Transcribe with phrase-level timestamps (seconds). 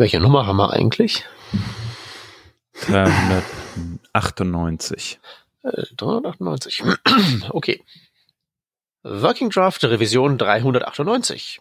[0.00, 1.26] Welche Nummer haben wir eigentlich?
[2.86, 5.20] 398.
[5.62, 6.82] Äh, 398.
[7.50, 7.84] okay.
[9.02, 11.60] Working Draft Revision 398.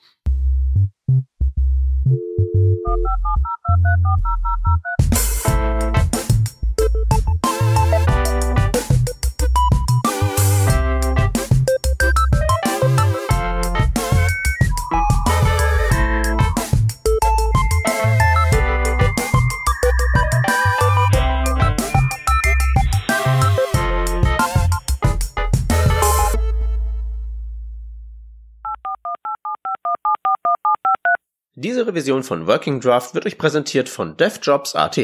[31.61, 34.97] Diese Revision von Working Draft wird euch präsentiert von DevJobs.at.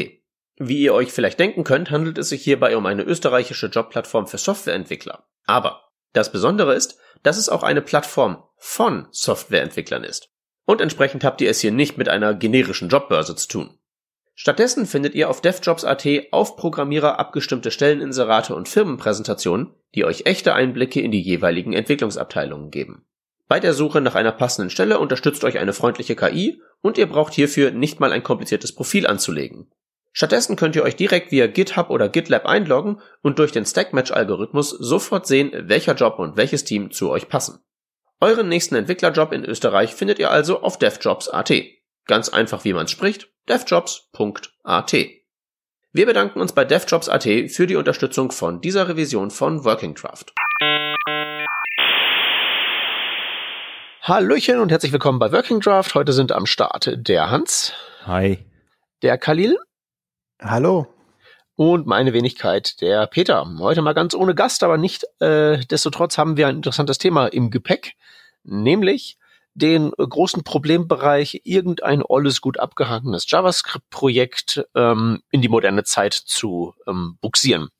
[0.56, 4.38] Wie ihr euch vielleicht denken könnt, handelt es sich hierbei um eine österreichische Jobplattform für
[4.38, 5.26] Softwareentwickler.
[5.44, 5.82] Aber
[6.14, 10.30] das Besondere ist, dass es auch eine Plattform von Softwareentwicklern ist.
[10.64, 13.78] Und entsprechend habt ihr es hier nicht mit einer generischen Jobbörse zu tun.
[14.34, 21.02] Stattdessen findet ihr auf DevJobs.at auf Programmierer abgestimmte Stelleninserate und Firmenpräsentationen, die euch echte Einblicke
[21.02, 23.06] in die jeweiligen Entwicklungsabteilungen geben.
[23.48, 27.32] Bei der Suche nach einer passenden Stelle unterstützt euch eine freundliche KI und ihr braucht
[27.34, 29.70] hierfür nicht mal ein kompliziertes Profil anzulegen.
[30.12, 35.26] Stattdessen könnt ihr euch direkt via GitHub oder GitLab einloggen und durch den Stackmatch-Algorithmus sofort
[35.26, 37.58] sehen, welcher Job und welches Team zu euch passen.
[38.20, 41.52] Euren nächsten Entwicklerjob in Österreich findet ihr also auf devjobs.at.
[42.06, 44.92] Ganz einfach wie man spricht, devjobs.at.
[45.92, 50.32] Wir bedanken uns bei devjobs.at für die Unterstützung von dieser Revision von Working Draft.
[54.08, 55.96] Hallöchen und herzlich willkommen bei Working Draft.
[55.96, 57.72] Heute sind am Start der Hans.
[58.04, 58.38] Hi.
[59.02, 59.58] Der Khalil.
[60.40, 60.86] Hallo.
[61.56, 63.44] Und meine Wenigkeit, der Peter.
[63.58, 67.50] Heute mal ganz ohne Gast, aber nicht äh, destotrotz haben wir ein interessantes Thema im
[67.50, 67.94] Gepäck,
[68.44, 69.18] nämlich
[69.54, 77.18] den großen Problembereich, irgendein olles, gut abgehangenes JavaScript-Projekt ähm, in die moderne Zeit zu ähm,
[77.20, 77.70] buxieren.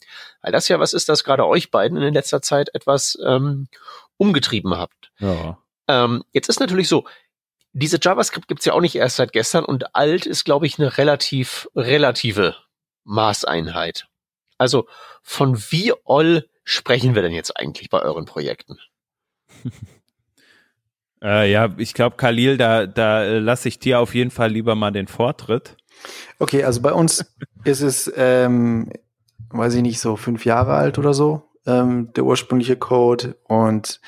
[0.42, 3.68] Weil das ja was ist, das gerade euch beiden in letzter Zeit etwas ähm,
[4.16, 5.12] umgetrieben habt.
[5.20, 5.58] Ja.
[5.88, 7.04] Ähm, jetzt ist natürlich so,
[7.72, 10.96] diese JavaScript gibt's ja auch nicht erst seit gestern und alt ist, glaube ich, eine
[10.96, 12.56] relativ relative
[13.04, 14.08] Maßeinheit.
[14.58, 14.86] Also
[15.22, 18.78] von wie oll sprechen wir denn jetzt eigentlich bei euren Projekten?
[21.22, 24.74] äh, ja, ich glaube, Khalil, da, da äh, lasse ich dir auf jeden Fall lieber
[24.74, 25.76] mal den Vortritt.
[26.38, 28.90] Okay, also bei uns ist es, ähm,
[29.50, 33.36] weiß ich nicht, so fünf Jahre alt oder so, ähm, der ursprüngliche Code.
[33.44, 34.00] Und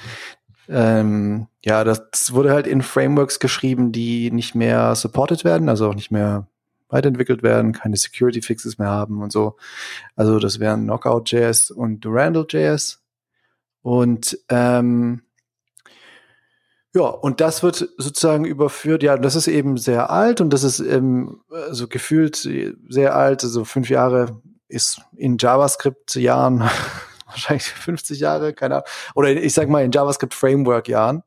[0.69, 5.95] ähm, ja, das wurde halt in Frameworks geschrieben, die nicht mehr supported werden, also auch
[5.95, 6.47] nicht mehr
[6.89, 9.56] weiterentwickelt werden, keine Security Fixes mehr haben und so.
[10.17, 13.03] Also das wären Knockout.js und Durandal.js.
[13.83, 15.23] Und ähm,
[16.95, 20.81] ja, und das wird sozusagen überführt, ja, das ist eben sehr alt und das ist
[20.81, 26.69] ähm, so gefühlt sehr alt, also fünf Jahre ist in JavaScript-Jahren
[27.28, 28.89] wahrscheinlich 50 Jahre, keine Ahnung.
[29.15, 31.22] Oder ich sag mal in JavaScript Framework Jahren.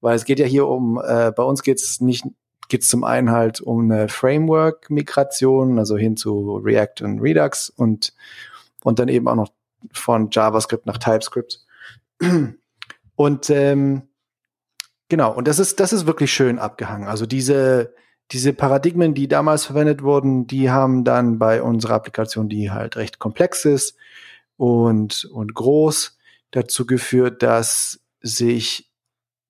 [0.00, 2.24] Weil es geht ja hier um, äh, bei uns geht es nicht,
[2.68, 8.14] geht es zum einen halt um eine Framework-Migration, also hin zu React und Redux und,
[8.82, 9.50] und dann eben auch noch
[9.92, 11.60] von JavaScript nach TypeScript.
[13.16, 14.08] Und ähm,
[15.10, 17.06] genau, und das ist, das ist wirklich schön abgehangen.
[17.06, 17.92] Also diese,
[18.32, 23.18] diese Paradigmen, die damals verwendet wurden, die haben dann bei unserer Applikation, die halt recht
[23.18, 23.94] komplex ist,
[24.60, 26.18] und, und groß
[26.50, 28.90] dazu geführt, dass sich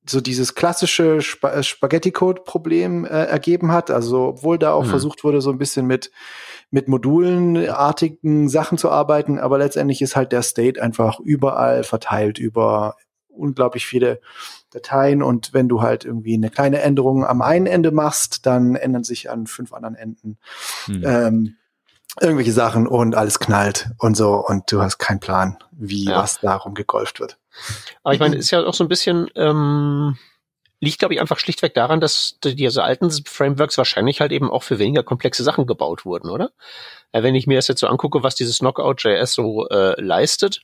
[0.08, 3.90] so dieses klassische Sp äh, Spaghetti-Code-Problem äh, ergeben hat.
[3.90, 4.90] Also obwohl da auch mhm.
[4.90, 6.12] versucht wurde, so ein bisschen mit
[6.70, 12.94] mit modulenartigen Sachen zu arbeiten, aber letztendlich ist halt der State einfach überall verteilt über
[13.26, 14.20] unglaublich viele
[14.70, 19.02] Dateien und wenn du halt irgendwie eine kleine Änderung am einen Ende machst, dann ändern
[19.02, 20.38] sich an fünf anderen Enden.
[20.86, 21.02] Mhm.
[21.04, 21.56] Ähm,
[22.20, 26.18] irgendwelche Sachen und alles knallt und so und du hast keinen Plan, wie ja.
[26.18, 27.38] was darum gegolft wird.
[28.02, 30.16] Aber ich meine, ist ja auch so ein bisschen, ähm,
[30.80, 34.78] liegt glaube ich einfach schlichtweg daran, dass diese alten Frameworks wahrscheinlich halt eben auch für
[34.78, 36.50] weniger komplexe Sachen gebaut wurden, oder?
[37.12, 40.62] Wenn ich mir das jetzt so angucke, was dieses Knockout.js so äh, leistet,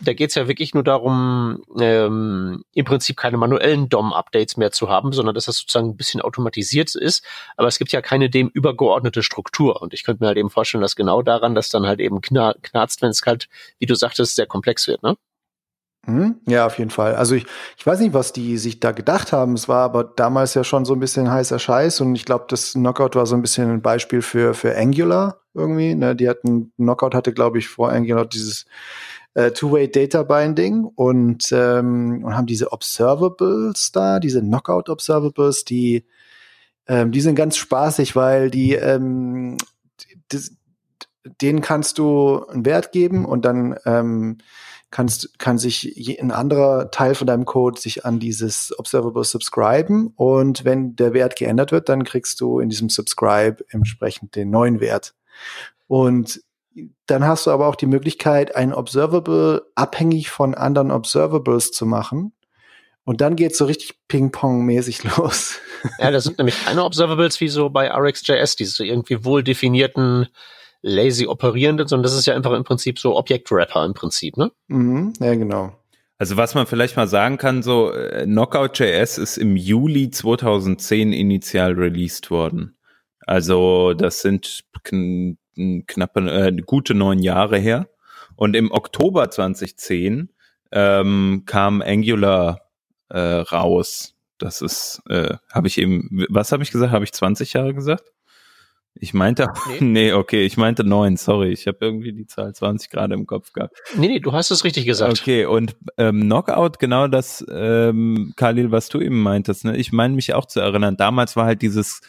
[0.00, 5.12] da geht's ja wirklich nur darum, ähm, im Prinzip keine manuellen DOM-Updates mehr zu haben,
[5.12, 7.24] sondern dass das sozusagen ein bisschen automatisiert ist.
[7.56, 9.80] Aber es gibt ja keine dem übergeordnete Struktur.
[9.80, 12.54] Und ich könnte mir halt eben vorstellen, dass genau daran, dass dann halt eben knar
[12.62, 13.48] knarzt, wenn es halt,
[13.78, 15.16] wie du sagtest, sehr komplex wird, ne?
[16.06, 16.36] Hm?
[16.46, 17.16] Ja, auf jeden Fall.
[17.16, 17.46] Also ich,
[17.76, 19.54] ich weiß nicht, was die sich da gedacht haben.
[19.54, 22.74] Es war aber damals ja schon so ein bisschen heißer Scheiß und ich glaube, das
[22.74, 25.96] Knockout war so ein bisschen ein Beispiel für, für Angular irgendwie.
[25.96, 26.14] Ne?
[26.14, 28.66] Die hatten, Knockout hatte, glaube ich, vor Angular dieses
[29.36, 36.04] äh, Two-Way Data Binding und, ähm, und haben diese Observables da, diese Knockout Observables, die
[36.88, 39.56] Ähm, die sind ganz spaßig, weil die, ähm,
[40.28, 40.52] das,
[41.42, 44.38] denen kannst du einen Wert geben und dann ähm,
[44.92, 50.64] kannst, kann sich ein anderer Teil von deinem Code sich an dieses Observable subscriben und
[50.64, 55.16] wenn der Wert geändert wird, dann kriegst du in diesem Subscribe entsprechend den neuen Wert.
[55.88, 56.40] Und
[57.06, 62.32] dann hast du aber auch die Möglichkeit, ein Observable abhängig von anderen Observables zu machen.
[63.04, 65.58] Und dann geht's so richtig Ping-Pong-mäßig los.
[65.98, 70.26] Ja, das sind nämlich keine Observables wie so bei RxJS, diese irgendwie wohl definierten
[70.82, 74.50] lazy operierenden, sondern das ist ja einfach im Prinzip so Object Wrapper im Prinzip, ne?
[74.68, 75.72] Mhm, ja, genau.
[76.18, 81.72] Also was man vielleicht mal sagen kann, so äh, Knockout.js ist im Juli 2010 initial
[81.72, 82.76] released worden.
[83.26, 84.64] Also das sind
[85.56, 87.88] knappe, äh, gute neun Jahre her.
[88.36, 90.30] Und im Oktober 2010
[90.72, 92.60] ähm, kam Angular
[93.08, 94.14] äh, raus.
[94.38, 96.92] Das ist, äh, habe ich eben, was habe ich gesagt?
[96.92, 98.12] Habe ich 20 Jahre gesagt?
[98.98, 99.78] Ich meinte, nee.
[99.80, 103.52] nee, okay, ich meinte neun, sorry, ich habe irgendwie die Zahl 20 gerade im Kopf
[103.52, 103.76] gehabt.
[103.96, 105.20] Nee, nee, du hast es richtig gesagt.
[105.20, 109.76] Okay, und ähm, Knockout, genau das, ähm, Khalil, was du eben meintest, ne?
[109.76, 112.00] ich meine mich auch zu erinnern, damals war halt dieses,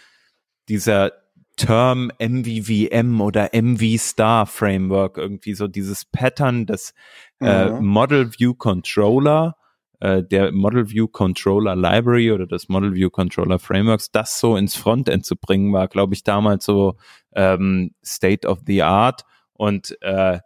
[0.69, 1.11] dieser
[1.57, 6.94] Term MVVM oder MV Star Framework irgendwie so dieses Pattern des
[7.42, 7.86] äh, mhm.
[7.86, 9.57] Model View Controller
[10.00, 14.75] äh, der Model View Controller Library oder des Model View Controller Frameworks, das so ins
[14.75, 16.98] Frontend zu bringen, war, glaube ich, damals so
[17.33, 19.24] ähm, State of the Art
[19.54, 20.39] und äh,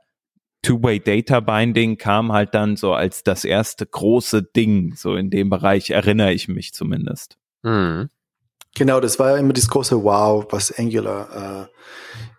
[0.64, 5.50] Two-Way Data Binding kam halt dann so als das erste große Ding, so in dem
[5.50, 7.38] Bereich erinnere ich mich zumindest.
[7.64, 8.10] Mhm.
[8.76, 11.68] Genau, das war ja immer das große Wow, was Angular äh,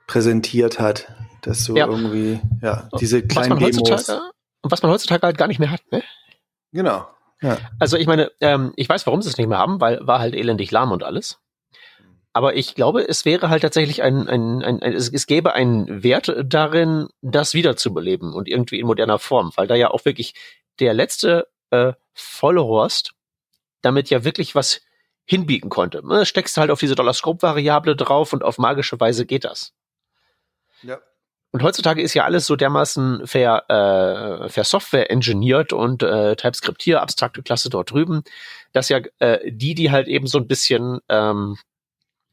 [0.07, 1.13] präsentiert hat,
[1.43, 1.87] dass so ja.
[1.87, 4.09] irgendwie, ja, diese kleinen was Demos.
[4.65, 6.03] Und was man heutzutage halt gar nicht mehr hat, ne?
[6.73, 7.07] Genau.
[7.43, 7.59] Ja.
[7.81, 10.35] Also ich meine, ähm, ich weiß, warum sie es nicht mehr haben, weil war halt
[10.35, 11.41] elendig lahm und alles.
[12.33, 16.03] Aber ich glaube, es wäre halt tatsächlich ein, ein, ein, ein es, es gäbe einen
[16.03, 20.35] Wert darin, das wiederzubeleben und irgendwie in moderner Form, weil da ja auch wirklich
[20.81, 23.15] der letzte äh, Vollhorst
[23.83, 24.81] damit ja wirklich was
[25.25, 26.07] hinbiegen konnte.
[26.07, 29.73] Ne, steckst halt auf diese Dollar-Scope-Variable drauf und auf magische Weise geht das.
[30.83, 30.99] Ja.
[31.53, 36.83] Und heutzutage ist ja alles so dermaßen ver, äh, ver Software engineert und äh, TypeScript
[36.83, 38.23] hier, abstrakte Klasse dort drüben,
[38.73, 41.59] dass ja äh, die, die halt eben so ein bisschen ähm,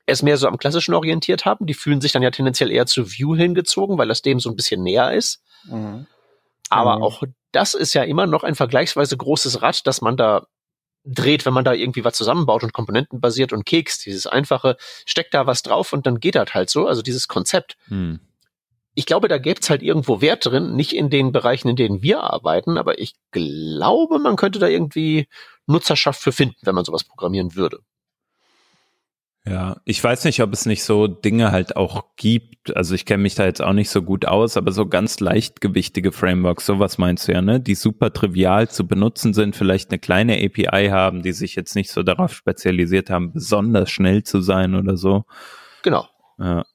[0.05, 3.11] es mehr so am Klassischen orientiert haben, die fühlen sich dann ja tendenziell eher zu
[3.11, 5.41] View hingezogen, weil das dem so ein bisschen näher ist.
[5.65, 6.07] Mhm.
[6.69, 7.03] Aber mhm.
[7.03, 10.47] auch das ist ja immer noch ein vergleichsweise großes Rad, das man da
[11.05, 14.05] dreht, wenn man da irgendwie was zusammenbaut und komponentenbasiert und kekst.
[14.05, 16.87] Dieses einfache, steckt da was drauf und dann geht das halt so.
[16.87, 17.77] Also dieses Konzept.
[17.87, 18.19] Mhm
[18.99, 22.01] ich glaube, da gäbe es halt irgendwo Wert drin, nicht in den Bereichen, in denen
[22.01, 25.29] wir arbeiten, aber ich glaube, man könnte da irgendwie
[25.67, 27.79] Nutzerschaft für finden, wenn man sowas programmieren würde.
[29.45, 32.75] Ja, ich weiß nicht, ob es nicht so Dinge halt auch gibt.
[32.75, 36.11] Also ich kenne mich da jetzt auch nicht so gut aus, aber so ganz leichtgewichtige
[36.11, 37.59] Frameworks, sowas meinst du ja, ne?
[37.59, 41.89] Die super trivial zu benutzen sind, vielleicht eine kleine API haben, die sich jetzt nicht
[41.89, 45.23] so darauf spezialisiert haben, besonders schnell zu sein oder so.
[45.83, 46.07] Genau.
[46.37, 46.65] Ja.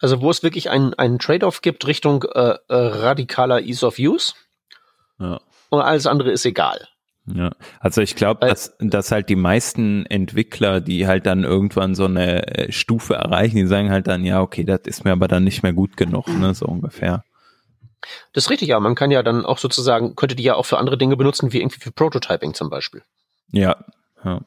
[0.00, 4.34] Also wo es wirklich einen, einen Trade-off gibt Richtung äh, äh, radikaler Ease of Use.
[5.20, 5.40] Ja.
[5.70, 6.88] Und alles andere ist egal.
[7.26, 12.04] Ja, also ich glaube, dass, dass halt die meisten Entwickler, die halt dann irgendwann so
[12.04, 15.44] eine äh, Stufe erreichen, die sagen halt dann, ja, okay, das ist mir aber dann
[15.44, 17.24] nicht mehr gut genug, ne, so ungefähr.
[18.32, 18.80] Das ist richtig, ja.
[18.80, 21.60] Man kann ja dann auch sozusagen, könnte die ja auch für andere Dinge benutzen, wie
[21.60, 23.02] irgendwie für Prototyping zum Beispiel.
[23.52, 23.76] Ja,
[24.24, 24.40] ja.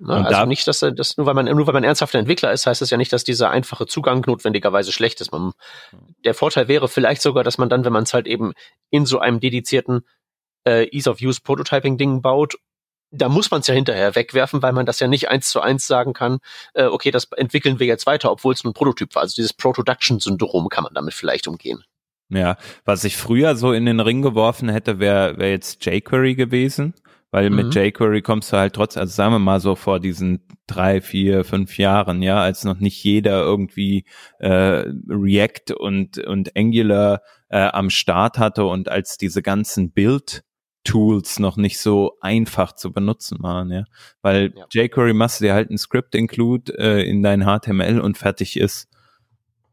[0.00, 0.14] Ne?
[0.14, 2.80] also da nicht, dass, dass nur weil man nur weil man ernsthafter Entwickler ist, heißt
[2.80, 5.32] das ja nicht, dass dieser einfache Zugang notwendigerweise schlecht ist.
[5.32, 5.52] Man,
[6.24, 8.52] der Vorteil wäre vielleicht sogar, dass man dann, wenn man es halt eben
[8.90, 10.02] in so einem dedizierten
[10.66, 12.56] äh, Ease of Use Prototyping Ding baut,
[13.10, 15.86] da muss man es ja hinterher wegwerfen, weil man das ja nicht eins zu eins
[15.86, 16.38] sagen kann,
[16.74, 19.22] äh, okay, das entwickeln wir jetzt weiter, obwohl es nur ein Prototyp war.
[19.22, 21.84] Also dieses Production-Syndrom kann man damit vielleicht umgehen.
[22.30, 26.94] Ja, was ich früher so in den Ring geworfen hätte, wäre wär jetzt jQuery gewesen
[27.30, 27.56] weil mhm.
[27.56, 31.44] mit jQuery kommst du halt trotzdem, also sagen wir mal so vor diesen drei, vier,
[31.44, 34.04] fünf Jahren, ja, als noch nicht jeder irgendwie
[34.38, 40.42] äh, React und, und Angular äh, am Start hatte und als diese ganzen Build
[40.84, 43.84] Tools noch nicht so einfach zu benutzen waren, ja.
[44.22, 44.66] Weil ja.
[44.72, 48.88] jQuery machst du dir halt ein Script include äh, in dein HTML und fertig ist.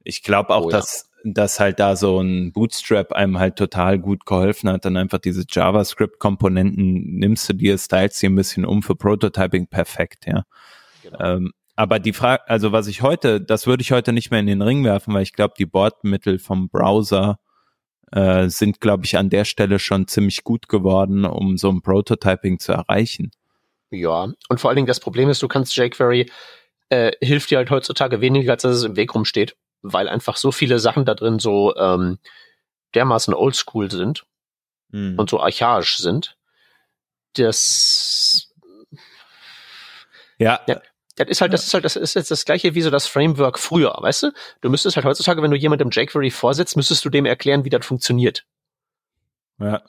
[0.03, 0.77] Ich glaube auch, oh, ja.
[0.77, 5.17] dass dass halt da so ein Bootstrap einem halt total gut geholfen hat, dann einfach
[5.17, 10.43] diese JavaScript-Komponenten nimmst du dir, stylst sie ein bisschen um für Prototyping perfekt, ja.
[11.01, 11.19] Genau.
[11.19, 14.45] Ähm, aber die Frage, also was ich heute, das würde ich heute nicht mehr in
[14.45, 17.39] den Ring werfen, weil ich glaube, die Bordmittel vom Browser
[18.15, 22.59] äh, sind, glaube ich, an der Stelle schon ziemlich gut geworden, um so ein Prototyping
[22.59, 23.31] zu erreichen.
[23.91, 26.31] Ja, und vor allen Dingen das Problem ist, du kannst jQuery
[26.89, 30.51] äh, hilft dir halt heutzutage weniger, als dass es im Weg rumsteht, weil einfach so
[30.51, 32.19] viele Sachen da drin so ähm,
[32.93, 34.25] dermaßen oldschool sind
[34.91, 35.17] hm.
[35.17, 36.37] und so archaisch sind.
[37.33, 38.53] Das
[40.37, 40.61] ja.
[40.67, 40.81] ja.
[41.15, 43.57] Das ist halt, das ist halt, das ist jetzt das gleiche wie so das Framework
[43.57, 44.31] früher, weißt du?
[44.61, 47.85] Du müsstest halt heutzutage, wenn du jemandem jQuery vorsetzt, müsstest du dem erklären, wie das
[47.85, 48.45] funktioniert.
[49.59, 49.81] Ja.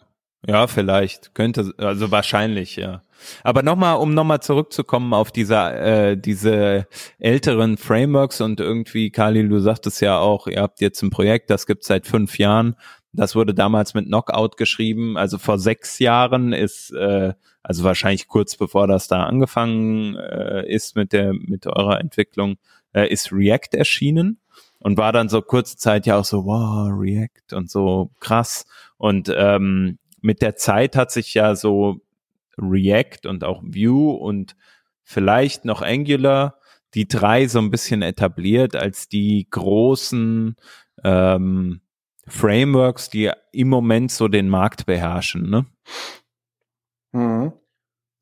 [0.47, 1.35] Ja, vielleicht.
[1.35, 3.03] Könnte, also wahrscheinlich, ja.
[3.43, 6.87] Aber nochmal, um nochmal zurückzukommen auf diese, äh, diese
[7.19, 11.67] älteren Frameworks und irgendwie, Kali, du sagtest ja auch, ihr habt jetzt ein Projekt, das
[11.67, 12.77] gibt seit fünf Jahren.
[13.17, 15.17] Das wurde damals mit Knockout geschrieben.
[15.17, 20.97] Also vor sechs Jahren ist, äh, also wahrscheinlich kurz bevor das da angefangen äh, ist
[20.97, 22.57] mit der, mit eurer Entwicklung,
[22.93, 24.39] äh, ist React erschienen
[24.79, 28.67] und war dann so kurze Zeit ja auch so, wow, React und so krass.
[28.99, 32.01] Und ähm, mit der Zeit hat sich ja so
[32.59, 34.57] React und auch Vue und
[35.03, 36.59] vielleicht noch Angular,
[36.95, 40.57] die drei so ein bisschen etabliert als die großen
[41.05, 41.81] ähm,
[42.27, 45.49] Frameworks, die im Moment so den Markt beherrschen.
[45.49, 45.67] Ne?
[47.13, 47.53] Mhm.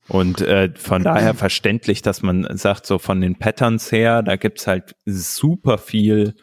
[0.09, 4.67] Und äh, von daher verständlich, dass man sagt, so von den Patterns her, da gibt's
[4.67, 6.35] halt super viel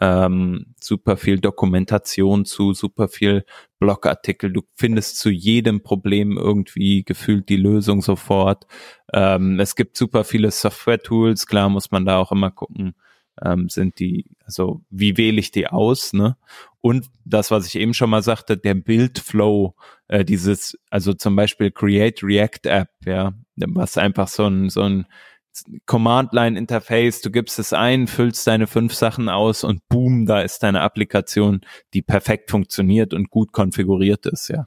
[0.00, 3.44] ähm, super viel Dokumentation zu, super viel
[3.78, 4.52] Blogartikel.
[4.52, 8.66] Du findest zu jedem Problem irgendwie gefühlt die Lösung sofort.
[9.12, 11.46] Ähm, es gibt super viele Software-Tools.
[11.46, 12.94] Klar muss man da auch immer gucken,
[13.42, 16.36] ähm, sind die, also wie wähle ich die aus, ne?
[16.80, 19.74] Und das, was ich eben schon mal sagte, der Bildflow,
[20.06, 25.06] äh, dieses, also zum Beispiel Create React App, ja, was einfach so ein, so ein
[25.86, 30.82] Command-Line-Interface, du gibst es ein, füllst deine fünf Sachen aus und boom, da ist deine
[30.82, 31.62] Applikation,
[31.94, 34.66] die perfekt funktioniert und gut konfiguriert ist, ja.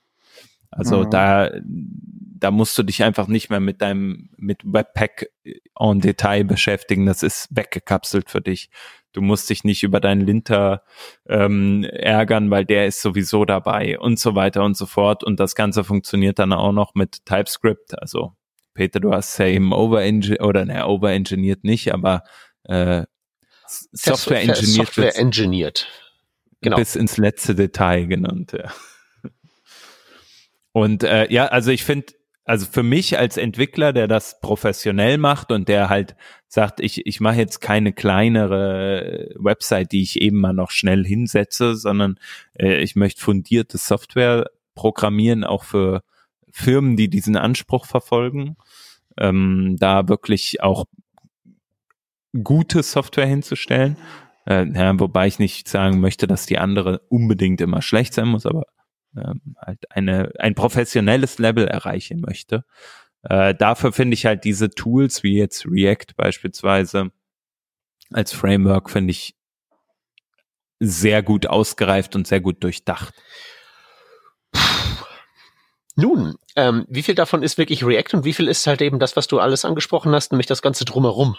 [0.72, 1.10] Also mhm.
[1.10, 5.30] da, da musst du dich einfach nicht mehr mit deinem, mit Webpack
[5.78, 7.06] en Detail beschäftigen.
[7.06, 8.70] Das ist weggekapselt für dich.
[9.14, 10.84] Du musst dich nicht über deinen Linter
[11.28, 15.24] ähm, ärgern, weil der ist sowieso dabei und so weiter und so fort.
[15.24, 18.00] Und das Ganze funktioniert dann auch noch mit TypeScript.
[18.00, 18.34] Also
[18.74, 22.24] Peter, du hast ja eben overengineert, oder ne, overengineert nicht, aber
[22.64, 23.04] äh,
[23.68, 24.88] Software engineert.
[24.88, 25.88] Software engineert.
[26.62, 26.78] Genau.
[26.78, 28.72] Bis ins letzte Detail genannt, ja.
[30.74, 35.52] Und äh, ja, also ich finde, also für mich als Entwickler, der das professionell macht
[35.52, 36.16] und der halt
[36.48, 41.76] sagt, ich, ich mache jetzt keine kleinere Website, die ich eben mal noch schnell hinsetze,
[41.76, 42.20] sondern
[42.58, 46.04] äh, ich möchte fundierte Software programmieren, auch für
[46.52, 48.58] Firmen, die diesen Anspruch verfolgen,
[49.18, 50.86] ähm, da wirklich auch
[52.44, 53.98] gute Software hinzustellen.
[54.48, 58.46] Äh, ja, wobei ich nicht sagen möchte, dass die andere unbedingt immer schlecht sein muss,
[58.46, 58.64] aber
[59.16, 62.66] ähm, halt eine, ein professionelles Level erreichen möchte.
[63.24, 67.12] Äh, dafür finde ich halt diese Tools wie jetzt React beispielsweise
[68.12, 69.36] als Framework finde ich
[70.80, 73.14] sehr gut ausgereift und sehr gut durchdacht.
[75.96, 79.16] Nun, ähm, wie viel davon ist wirklich React und wie viel ist halt eben das,
[79.16, 81.38] was du alles angesprochen hast, nämlich das Ganze drumherum?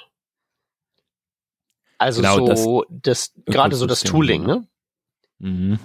[1.98, 4.66] Also genau, so das, das gerade so das Tooling, ne?
[5.38, 5.78] Mhm.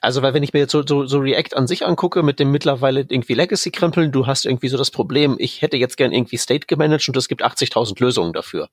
[0.00, 2.50] Also, weil wenn ich mir jetzt so, so, so React an sich angucke, mit dem
[2.50, 6.66] mittlerweile irgendwie Legacy-Krempeln, du hast irgendwie so das Problem, ich hätte jetzt gern irgendwie State
[6.66, 8.68] gemanagt und es gibt 80.000 Lösungen dafür.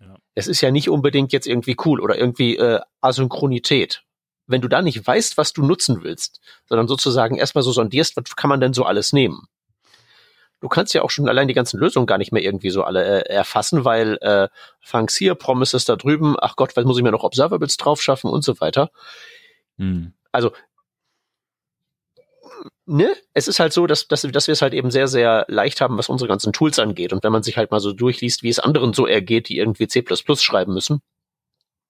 [0.00, 0.16] Ja.
[0.34, 4.04] Es ist ja nicht unbedingt jetzt irgendwie cool oder irgendwie äh, Asynchronität
[4.48, 8.34] wenn du da nicht weißt, was du nutzen willst, sondern sozusagen erstmal so sondierst, was
[8.34, 9.46] kann man denn so alles nehmen?
[10.60, 13.24] Du kannst ja auch schon allein die ganzen Lösungen gar nicht mehr irgendwie so alle
[13.24, 14.48] äh, erfassen, weil äh,
[14.80, 18.28] Funks hier, Promises da drüben, ach Gott, was muss ich mir noch Observables drauf schaffen
[18.28, 18.90] und so weiter.
[19.76, 20.14] Hm.
[20.32, 20.52] Also
[22.86, 25.80] ne, es ist halt so, dass, dass, dass wir es halt eben sehr, sehr leicht
[25.80, 27.12] haben, was unsere ganzen Tools angeht.
[27.12, 29.88] Und wenn man sich halt mal so durchliest, wie es anderen so ergeht, die irgendwie
[29.88, 30.04] C
[30.36, 31.00] schreiben müssen,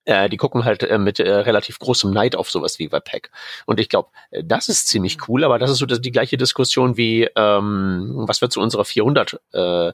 [0.04, 3.30] äh, die gucken halt äh, mit äh, relativ großem Neid auf sowas wie Webpack.
[3.66, 6.36] Und ich glaube, äh, das ist ziemlich cool, aber das ist so das, die gleiche
[6.36, 9.40] Diskussion wie, ähm, was wird zu unserer 400?
[9.52, 9.92] Äh,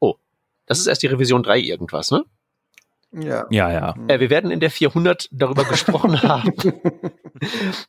[0.00, 0.16] oh,
[0.66, 2.24] das ist erst die Revision 3 irgendwas, ne?
[3.16, 3.46] Ja.
[3.50, 3.94] Ja, ja.
[4.08, 6.52] Äh, wir werden in der 400 darüber gesprochen haben,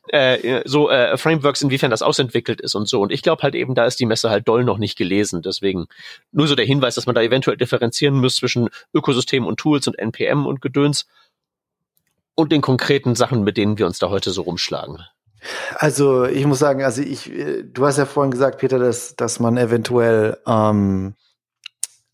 [0.08, 3.00] äh, so äh, Frameworks, inwiefern das ausentwickelt ist und so.
[3.00, 5.42] Und ich glaube halt eben, da ist die Messe halt doll noch nicht gelesen.
[5.42, 5.86] Deswegen
[6.32, 9.98] nur so der Hinweis, dass man da eventuell differenzieren muss zwischen Ökosystem und Tools und
[9.98, 11.06] NPM und Gedöns
[12.34, 15.02] und den konkreten Sachen, mit denen wir uns da heute so rumschlagen?
[15.74, 17.30] Also ich muss sagen, also ich,
[17.72, 21.14] du hast ja vorhin gesagt, Peter, dass, dass man eventuell ähm,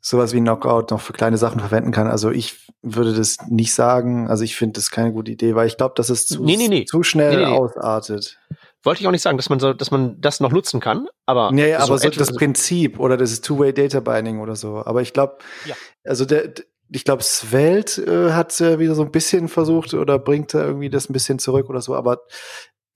[0.04, 2.08] sowas wie Knockout noch für kleine Sachen verwenden kann.
[2.08, 4.28] Also ich würde das nicht sagen.
[4.28, 6.68] Also ich finde das keine gute Idee, weil ich glaube, dass es zu, nee, nee,
[6.68, 6.84] nee.
[6.84, 8.38] zu schnell ausartet.
[8.82, 11.52] Wollte ich auch nicht sagen, dass man so, dass man das noch nutzen kann, aber
[11.52, 14.82] nee, aber so das Prinzip oder das Two-Way Data Binding oder so.
[14.84, 15.76] Aber ich glaube, ja.
[16.04, 16.52] also der,
[16.90, 20.90] ich glaube, Svelte äh, hat äh, wieder so ein bisschen versucht oder bringt da irgendwie
[20.90, 22.22] das ein bisschen zurück oder so, aber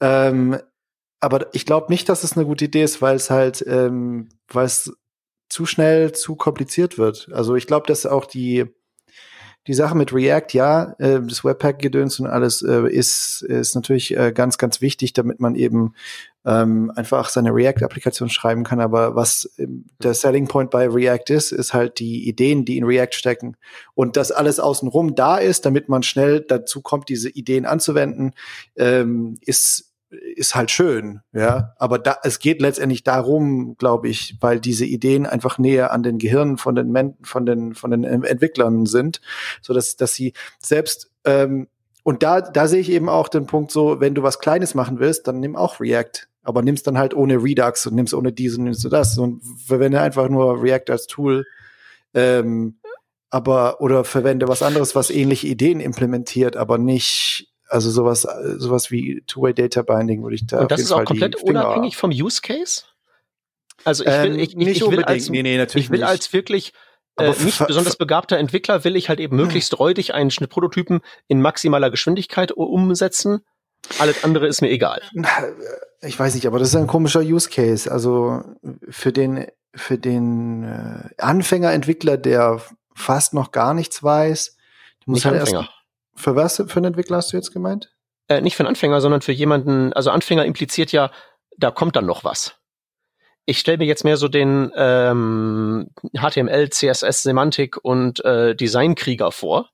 [0.01, 0.59] ähm,
[1.21, 4.67] aber ich glaube nicht, dass es eine gute Idee ist, weil es halt, ähm, weil
[4.67, 4.93] es
[5.49, 7.29] zu schnell zu kompliziert wird.
[7.33, 8.67] Also ich glaube, dass auch die
[9.67, 14.33] die Sache mit React, ja, äh, das Webpack-Gedöns und alles äh, ist, ist natürlich äh,
[14.33, 15.95] ganz, ganz wichtig, damit man eben
[16.45, 18.81] ähm, einfach seine React-Applikation schreiben kann.
[18.81, 22.85] Aber was ähm, der Selling Point bei React ist, ist halt die Ideen, die in
[22.85, 23.57] React stecken.
[23.95, 28.35] Und dass alles außenrum da ist, damit man schnell dazu kommt, diese Ideen anzuwenden,
[28.77, 29.86] ähm, ist
[30.35, 31.75] ist halt schön, ja.
[31.79, 36.19] Aber da, es geht letztendlich darum, glaube ich, weil diese Ideen einfach näher an den
[36.19, 39.21] Gehirnen von den Men von den von den Entwicklern sind,
[39.63, 41.69] so dass dass sie selbst ähm,
[42.03, 44.99] und da da sehe ich eben auch den Punkt so, wenn du was Kleines machen
[44.99, 48.65] willst, dann nimm auch React, aber nimm's dann halt ohne Redux und nimm's ohne diesen,
[48.65, 51.47] nimmst du das und verwende einfach nur React als Tool.
[52.15, 52.79] Ähm,
[53.31, 59.23] aber oder verwende was anderes, was ähnliche Ideen implementiert, aber nicht also sowas, sowas wie
[59.27, 60.61] Two-Way Data Binding würde ich da.
[60.61, 62.83] Und das ist auch Fall komplett unabhängig vom Use Case?
[63.85, 66.09] Also ich will, ähm, ich, ich, ich will als, nee, nee, natürlich ich will nicht.
[66.09, 66.73] als wirklich
[67.17, 71.91] äh, nicht besonders begabter Entwickler will ich halt eben möglichst räudig einen Schnittprototypen in maximaler
[71.91, 73.41] Geschwindigkeit umsetzen.
[73.99, 75.03] Alles andere ist mir egal.
[76.01, 77.91] Ich weiß nicht, aber das ist ein komischer Use Case.
[77.91, 78.43] Also
[78.89, 82.63] für den für den äh, Anfängerentwickler, der
[82.95, 84.57] fast noch gar nichts weiß,
[85.05, 85.61] muss nicht halt Anfänger.
[85.61, 85.71] erst
[86.17, 87.93] für was für einen Entwickler hast du jetzt gemeint?
[88.29, 91.11] Äh, nicht für einen Anfänger, sondern für jemanden, also Anfänger impliziert ja,
[91.57, 92.57] da kommt dann noch was.
[93.45, 99.71] Ich stelle mir jetzt mehr so den ähm, HTML, CSS, Semantik und äh, Designkrieger vor,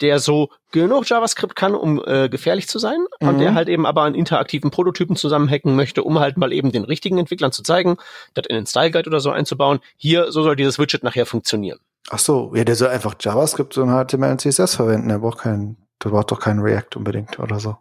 [0.00, 3.28] der so genug JavaScript kann, um äh, gefährlich zu sein mhm.
[3.28, 6.84] und der halt eben aber einen interaktiven Prototypen zusammenhacken möchte, um halt mal eben den
[6.84, 7.98] richtigen Entwicklern zu zeigen,
[8.32, 9.80] das in den Style Guide oder so einzubauen.
[9.96, 11.80] Hier, so soll dieses Widget nachher funktionieren.
[12.10, 15.08] Ach so, ja, der soll einfach JavaScript und HTML und CSS verwenden.
[15.08, 17.76] Der braucht keinen, der braucht doch keinen React unbedingt oder so.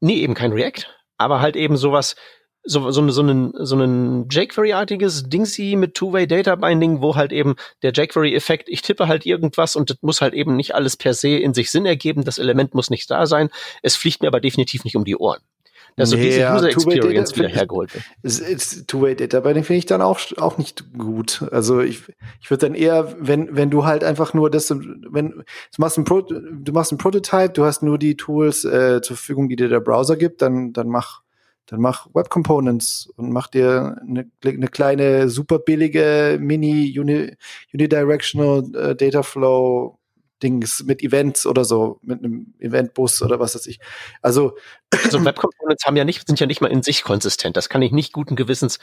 [0.00, 0.86] Nee, eben kein React,
[1.18, 2.16] aber halt eben sowas,
[2.62, 7.54] so, so, so einen, so einen jQuery-artiges Dingsy mit Two-Way Data Binding, wo halt eben
[7.82, 11.36] der jQuery-Effekt, ich tippe halt irgendwas und das muss halt eben nicht alles per se
[11.38, 13.50] in sich Sinn ergeben, das Element muss nicht da sein.
[13.82, 15.40] Es fliegt mir aber definitiv nicht um die Ohren
[15.96, 18.86] dass so diese User Experience wieder hergeholt wird.
[18.86, 21.44] Two-Way Data Binding finde ich dann auch, auch nicht gut.
[21.50, 22.02] Also ich,
[22.40, 25.44] ich würde dann eher, wenn, wenn du halt einfach nur das, wenn du
[25.78, 29.48] machst ein, Pro, du machst ein Prototype, du hast nur die Tools äh, zur Verfügung,
[29.48, 31.22] die dir der Browser gibt, dann, dann mach,
[31.64, 36.94] dann mach Web Components und mach dir eine, eine kleine, super billige Mini
[37.72, 39.98] Unidirectional äh, Data Flow
[40.42, 43.78] Dings mit Events oder so, mit einem Eventbus oder was weiß ich.
[44.22, 44.56] Also,
[45.04, 47.56] also Web Components haben ja nicht, sind ja nicht mal in sich konsistent.
[47.56, 48.78] Das kann ich nicht guten Gewissens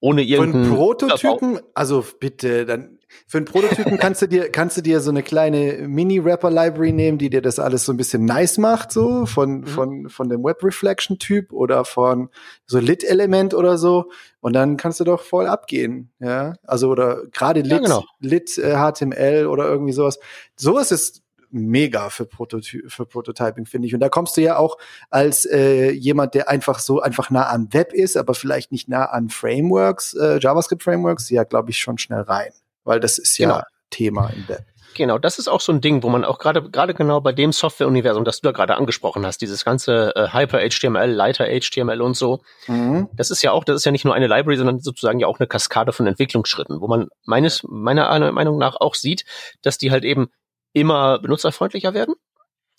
[0.00, 0.66] ohne irgendeinen.
[0.66, 5.10] Von Prototypen, also bitte, dann für einen Prototypen kannst du dir kannst du dir so
[5.10, 8.92] eine kleine Mini Rapper Library nehmen, die dir das alles so ein bisschen nice macht,
[8.92, 9.66] so von mhm.
[9.66, 12.28] von von dem Web Reflection Typ oder von
[12.66, 16.54] so Lit Element oder so und dann kannst du doch voll abgehen, ja?
[16.62, 18.04] Also oder gerade Lit ja, genau.
[18.20, 20.18] Lit äh, HTML oder irgendwie sowas.
[20.56, 23.94] Sowas ist mega für, Prototy für Prototyping, finde ich.
[23.94, 24.78] Und da kommst du ja auch
[25.10, 29.06] als äh, jemand, der einfach so einfach nah am Web ist, aber vielleicht nicht nah
[29.06, 32.52] an Frameworks, äh, JavaScript-Frameworks, ja, glaube ich, schon schnell rein.
[32.84, 33.62] Weil das ist ja genau.
[33.90, 34.64] Thema im Web.
[34.94, 37.52] Genau, das ist auch so ein Ding, wo man auch gerade gerade genau bei dem
[37.52, 43.08] Software-Universum, das du da gerade angesprochen hast, dieses ganze äh, Hyper-HTML, Leiter-HTML und so, mhm.
[43.12, 45.38] das ist ja auch, das ist ja nicht nur eine Library, sondern sozusagen ja auch
[45.38, 49.24] eine Kaskade von Entwicklungsschritten, wo man meines meiner Meinung nach auch sieht,
[49.62, 50.28] dass die halt eben
[50.72, 52.14] immer benutzerfreundlicher werden.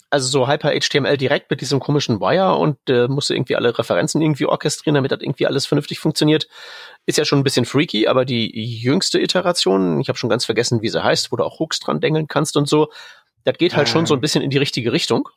[0.09, 4.21] Also so Hyper-HTML direkt mit diesem komischen Wire und äh, musst du irgendwie alle Referenzen
[4.21, 6.49] irgendwie orchestrieren, damit das irgendwie alles vernünftig funktioniert.
[7.05, 10.81] Ist ja schon ein bisschen freaky, aber die jüngste Iteration, ich habe schon ganz vergessen,
[10.81, 12.91] wie sie heißt, wo du auch Hooks dran dengeln kannst und so,
[13.43, 13.93] das geht halt ähm.
[13.93, 14.21] schon so ein ähm.
[14.21, 15.27] bisschen in die richtige Richtung.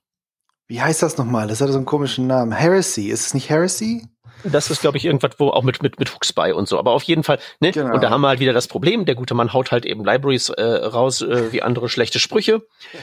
[0.66, 1.46] Wie heißt das nochmal?
[1.46, 2.52] Das hat so einen komischen Namen.
[2.52, 3.08] Heresy.
[3.08, 4.06] Ist es nicht Heresy?
[4.44, 6.78] Das ist, glaube ich, irgendwas, wo auch mit, mit, mit Hooks bei und so.
[6.78, 7.72] Aber auf jeden Fall, ne?
[7.72, 7.94] Genau.
[7.94, 10.50] Und da haben wir halt wieder das Problem, der gute Mann haut halt eben Libraries
[10.50, 12.62] äh, raus äh, wie andere schlechte Sprüche.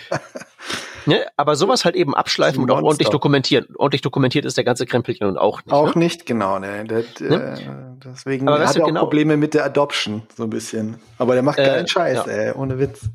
[1.06, 1.26] ne?
[1.38, 3.68] Aber sowas halt eben abschleifen und auch ordentlich dokumentieren.
[3.76, 5.74] Ordentlich dokumentiert ist der ganze Krempelchen und auch nicht.
[5.74, 6.04] Auch ne?
[6.04, 6.86] nicht, genau, ne?
[6.86, 7.54] Das, ne?
[7.54, 11.00] Äh, deswegen Aber hat er auch genau, Probleme mit der Adoption, so ein bisschen.
[11.18, 12.32] Aber der macht äh, keinen Scheiß, ja.
[12.32, 13.10] ey, ohne Witz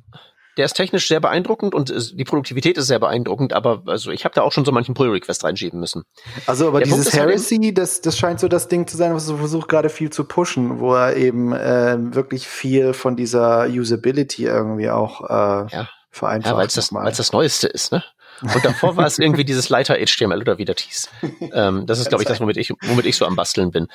[0.57, 4.35] der ist technisch sehr beeindruckend und die Produktivität ist sehr beeindruckend, aber also ich habe
[4.35, 6.05] da auch schon so manchen Pull-Request reinschieben müssen.
[6.47, 9.15] Also aber der dieses halt Heresy, halt das, das scheint so das Ding zu sein,
[9.15, 13.67] was er versucht gerade viel zu pushen, wo er eben äh, wirklich viel von dieser
[13.67, 15.89] Usability irgendwie auch äh, ja.
[16.17, 16.53] Vereinfacht.
[16.53, 18.03] Ja, weil es das, das Neueste ist, ne?
[18.43, 21.09] Und davor war es irgendwie dieses Leiter HTML oder wie das hieß.
[21.53, 23.89] Ähm, das ist, glaube ich, das, womit ich, womit ich so am Basteln bin.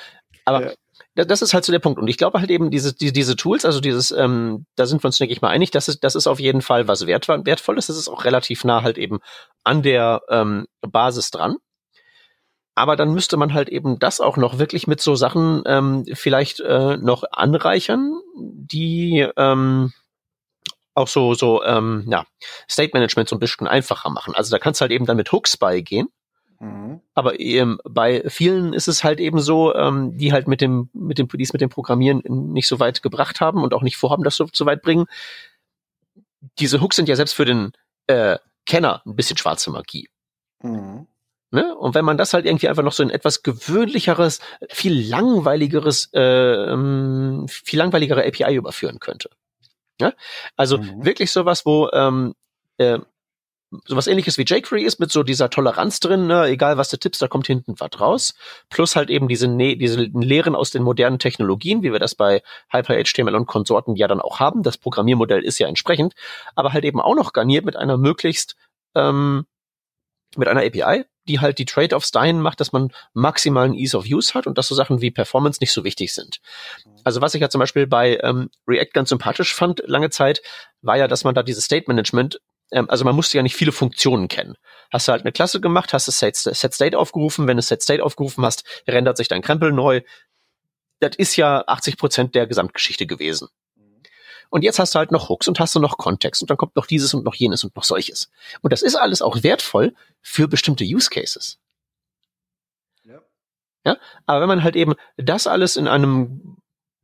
[0.44, 0.74] Aber
[1.14, 1.24] ja.
[1.24, 2.00] das ist halt so der Punkt.
[2.00, 5.06] Und ich glaube halt eben, diese, die, diese Tools, also dieses, ähm, da sind wir
[5.06, 7.86] uns, denke ich mal, einig, das ist, das ist auf jeden Fall was wert, wertvolles.
[7.86, 9.20] Das ist auch relativ nah halt eben
[9.64, 11.56] an der ähm, Basis dran.
[12.74, 16.60] Aber dann müsste man halt eben das auch noch wirklich mit so Sachen ähm, vielleicht
[16.60, 19.92] äh, noch anreichern, die ähm,
[20.94, 22.24] auch so, so, ähm, ja,
[22.68, 24.34] State Management so ein bisschen einfacher machen.
[24.34, 26.08] Also da kannst du halt eben dann mit Hooks beigehen
[26.62, 27.00] Mhm.
[27.14, 31.18] Aber ähm, bei vielen ist es halt eben so, ähm, die halt mit dem, mit
[31.18, 34.22] dem, die es mit dem Programmieren nicht so weit gebracht haben und auch nicht vorhaben,
[34.22, 35.06] das so, so weit bringen.
[36.60, 37.72] Diese Hooks sind ja selbst für den
[38.06, 40.08] äh, Kenner ein bisschen schwarze Magie.
[40.62, 41.08] Mhm.
[41.50, 41.74] Ne?
[41.76, 44.38] Und wenn man das halt irgendwie einfach noch so ein etwas gewöhnlicheres,
[44.70, 46.20] viel langweiligeres, äh,
[46.72, 49.30] ähm, viel langweiligere API überführen könnte.
[50.02, 50.12] Ja?
[50.56, 51.04] Also mhm.
[51.04, 52.34] wirklich sowas, wo ähm,
[52.78, 52.98] äh,
[53.86, 56.46] sowas ähnliches wie jQuery ist, mit so dieser Toleranz drin, ne?
[56.46, 58.34] egal was du tippst, da kommt hinten was raus.
[58.68, 62.42] Plus halt eben diese, ne diese Lehren aus den modernen Technologien, wie wir das bei
[62.70, 64.62] HyperHTML und Konsorten ja dann auch haben.
[64.62, 66.14] Das Programmiermodell ist ja entsprechend,
[66.54, 68.56] aber halt eben auch noch garniert mit einer möglichst,
[68.94, 69.46] ähm,
[70.36, 74.34] mit einer API, die halt die Trade-offs dahin macht, dass man maximalen Ease of Use
[74.34, 76.40] hat und dass so Sachen wie Performance nicht so wichtig sind.
[77.04, 80.42] Also was ich ja zum Beispiel bei ähm, React ganz sympathisch fand lange Zeit,
[80.80, 82.40] war ja, dass man da dieses State Management
[82.72, 84.56] ähm, also man musste ja nicht viele Funktionen kennen.
[84.90, 88.02] Hast du halt eine Klasse gemacht, hast Set, Set State aufgerufen, wenn du Set State
[88.02, 90.00] aufgerufen hast, rendert sich dein Krempel neu.
[90.98, 93.48] Das ist ja 80 Prozent der Gesamtgeschichte gewesen.
[94.52, 96.76] Und jetzt hast du halt noch Hooks und hast du noch Kontext und dann kommt
[96.76, 98.30] noch dieses und noch jenes und noch solches.
[98.60, 101.58] Und das ist alles auch wertvoll für bestimmte Use Cases.
[103.02, 103.22] Ja.
[103.86, 103.96] ja.
[104.26, 106.58] Aber wenn man halt eben das alles in einem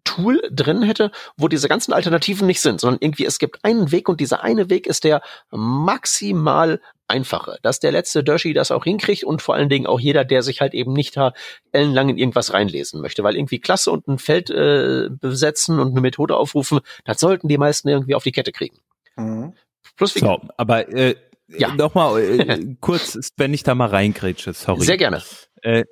[0.04, 4.08] Tool drin hätte, wo diese ganzen Alternativen nicht sind, sondern irgendwie es gibt einen Weg
[4.08, 9.24] und dieser eine Weg ist der maximal einfache, dass der letzte Dershi das auch hinkriegt
[9.24, 11.32] und vor allen Dingen auch jeder, der sich halt eben nicht da
[11.72, 16.00] ellenlang in irgendwas reinlesen möchte, weil irgendwie Klasse und ein Feld äh, besetzen und eine
[16.00, 18.78] Methode aufrufen, das sollten die meisten irgendwie auf die Kette kriegen.
[19.16, 19.54] Mhm.
[19.96, 21.16] Plus wie so, aber äh,
[21.48, 21.74] ja.
[21.74, 24.82] nochmal äh, kurz, wenn ich da mal reingrätsche, sorry.
[24.82, 25.22] Sehr gerne.
[25.62, 25.84] Äh,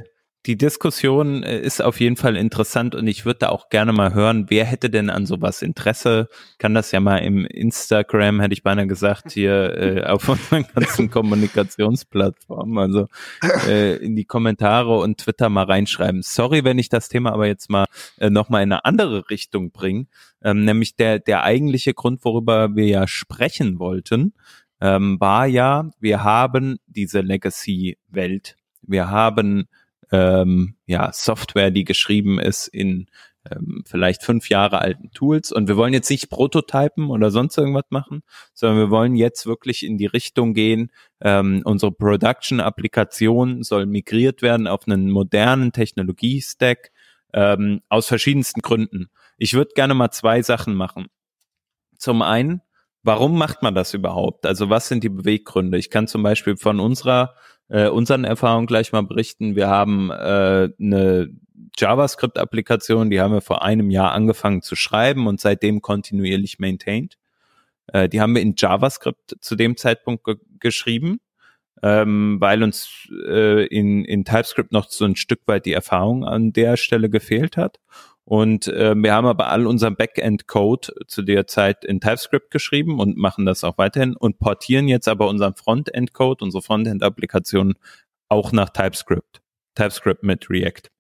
[0.47, 4.15] die Diskussion äh, ist auf jeden Fall interessant und ich würde da auch gerne mal
[4.15, 6.29] hören, wer hätte denn an sowas Interesse?
[6.59, 11.11] Kann das ja mal im Instagram, hätte ich beinahe gesagt, hier äh, auf unseren ganzen
[11.11, 13.09] Kommunikationsplattformen, also
[13.67, 16.23] äh, in die Kommentare und Twitter mal reinschreiben.
[16.23, 17.87] Sorry, wenn ich das Thema aber jetzt mal
[18.19, 20.07] äh, nochmal in eine andere Richtung bringe,
[20.43, 24.33] ähm, nämlich der, der eigentliche Grund, worüber wir ja sprechen wollten,
[24.81, 28.57] ähm, war ja, wir haben diese Legacy-Welt.
[28.83, 29.67] Wir haben
[30.13, 33.07] ähm, ja, Software, die geschrieben ist in
[33.51, 35.53] ähm, vielleicht fünf Jahre alten Tools.
[35.53, 38.23] Und wir wollen jetzt nicht Prototypen oder sonst irgendwas machen,
[38.55, 40.91] sondern wir wollen jetzt wirklich in die Richtung gehen,
[41.21, 46.91] ähm, unsere Production-Applikation soll migriert werden auf einen modernen Technologie-Stack
[47.33, 49.09] ähm, aus verschiedensten Gründen.
[49.39, 51.07] Ich würde gerne mal zwei Sachen machen.
[51.99, 52.63] Zum einen,
[53.03, 54.47] warum macht man das überhaupt?
[54.47, 55.79] Also was sind die Beweggründe?
[55.79, 57.35] Ich kann zum Beispiel von unserer
[57.69, 59.57] äh, unseren Erfahrungen gleich mal berichten.
[59.57, 61.31] Wir haben äh, eine
[61.77, 67.19] JavaScript-Applikation, die haben wir vor einem Jahr angefangen zu schreiben und seitdem kontinuierlich maintained.
[67.89, 71.21] Äh, die haben wir in JavaScript zu dem Zeitpunkt ge geschrieben,
[71.83, 76.53] ähm, weil uns äh, in, in TypeScript noch so ein Stück weit die Erfahrung an
[76.53, 77.79] der Stelle gefehlt hat.
[78.27, 83.17] Und äh, wir haben aber all unseren Backend-Code zu der Zeit in TypeScript geschrieben und
[83.17, 87.75] machen das auch weiterhin und portieren jetzt aber unseren Frontend-Code, unsere Frontend-Applikation
[88.29, 89.43] auch nach TypeScript.
[89.77, 90.91] TypeScript mit React.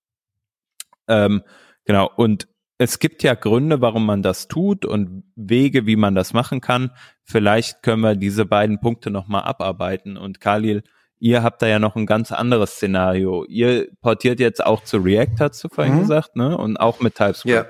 [1.08, 1.42] Ähm,
[1.84, 2.08] genau.
[2.14, 2.46] Und
[2.78, 6.92] es gibt ja Gründe, warum man das tut und Wege, wie man das machen kann.
[7.24, 10.16] Vielleicht können wir diese beiden Punkte nochmal abarbeiten.
[10.16, 10.84] Und Khalil,
[11.18, 13.44] Ihr habt da ja noch ein ganz anderes Szenario.
[13.44, 16.00] Ihr portiert jetzt auch zu React, hast du vorhin mhm.
[16.00, 16.56] gesagt, ne?
[16.56, 17.46] Und auch mit TypeScript.
[17.46, 17.66] Ja.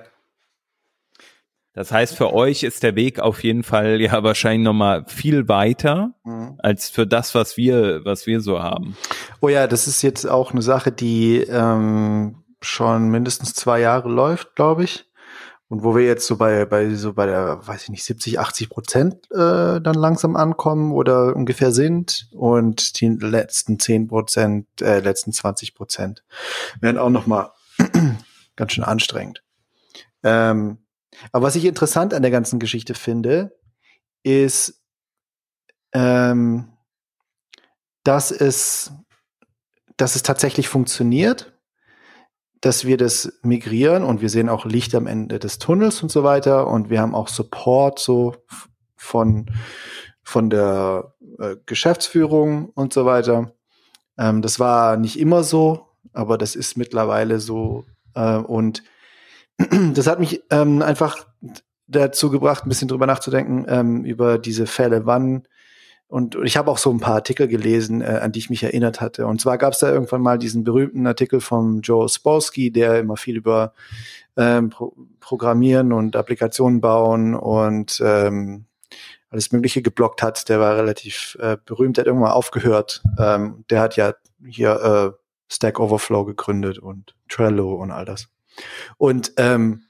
[1.76, 6.14] Das heißt, für euch ist der Weg auf jeden Fall ja wahrscheinlich nochmal viel weiter
[6.24, 6.54] mhm.
[6.59, 8.96] als für das, was wir, was wir so haben.
[9.40, 14.56] Oh ja, das ist jetzt auch eine Sache, die ähm, schon mindestens zwei Jahre läuft,
[14.56, 15.04] glaube ich.
[15.68, 18.70] Und wo wir jetzt so bei, bei so bei der, weiß ich nicht, 70, 80
[18.70, 25.33] Prozent äh, dann langsam ankommen oder ungefähr sind und die letzten 10 Prozent, äh, letzten
[25.33, 26.22] 20 Prozent
[26.81, 27.52] werden auch noch mal
[28.57, 29.42] ganz schön anstrengend.
[30.22, 30.79] Ähm,
[31.33, 33.59] aber was ich interessant an der ganzen Geschichte finde,
[34.22, 34.81] ist,
[35.92, 36.72] ähm,
[38.05, 38.92] dass es,
[39.96, 41.55] dass es tatsächlich funktioniert
[42.66, 46.24] dass wir das migrieren und wir sehen auch Licht am Ende des Tunnels und so
[46.24, 48.35] weiter und wir haben auch Support so
[48.96, 49.46] von
[50.24, 53.52] von der äh, Geschäftsführung und so weiter.
[54.18, 58.83] Ähm, das war nicht immer so, aber das ist mittlerweile so äh, und
[59.94, 61.24] das hat mich ähm, einfach
[61.87, 65.46] dazu gebracht, ein bisschen drüber nachzudenken, ähm, über diese Fälle, wann
[66.08, 69.00] und ich habe auch so ein paar Artikel gelesen, äh, an die ich mich erinnert
[69.00, 69.26] hatte.
[69.26, 73.16] Und zwar gab es da irgendwann mal diesen berühmten Artikel von Joe Spolsky, der immer
[73.16, 73.72] viel über
[74.36, 78.66] ähm, Pro Programmieren und Applikationen bauen und ähm,
[79.30, 80.48] alles Mögliche geblockt hat.
[80.48, 83.02] Der war relativ äh, berühmt, der hat irgendwann aufgehört.
[83.18, 84.14] Ähm, der hat ja
[84.46, 85.18] hier äh,
[85.52, 88.28] Stack Overflow gegründet und Trello und all das.
[88.98, 89.82] Und ähm,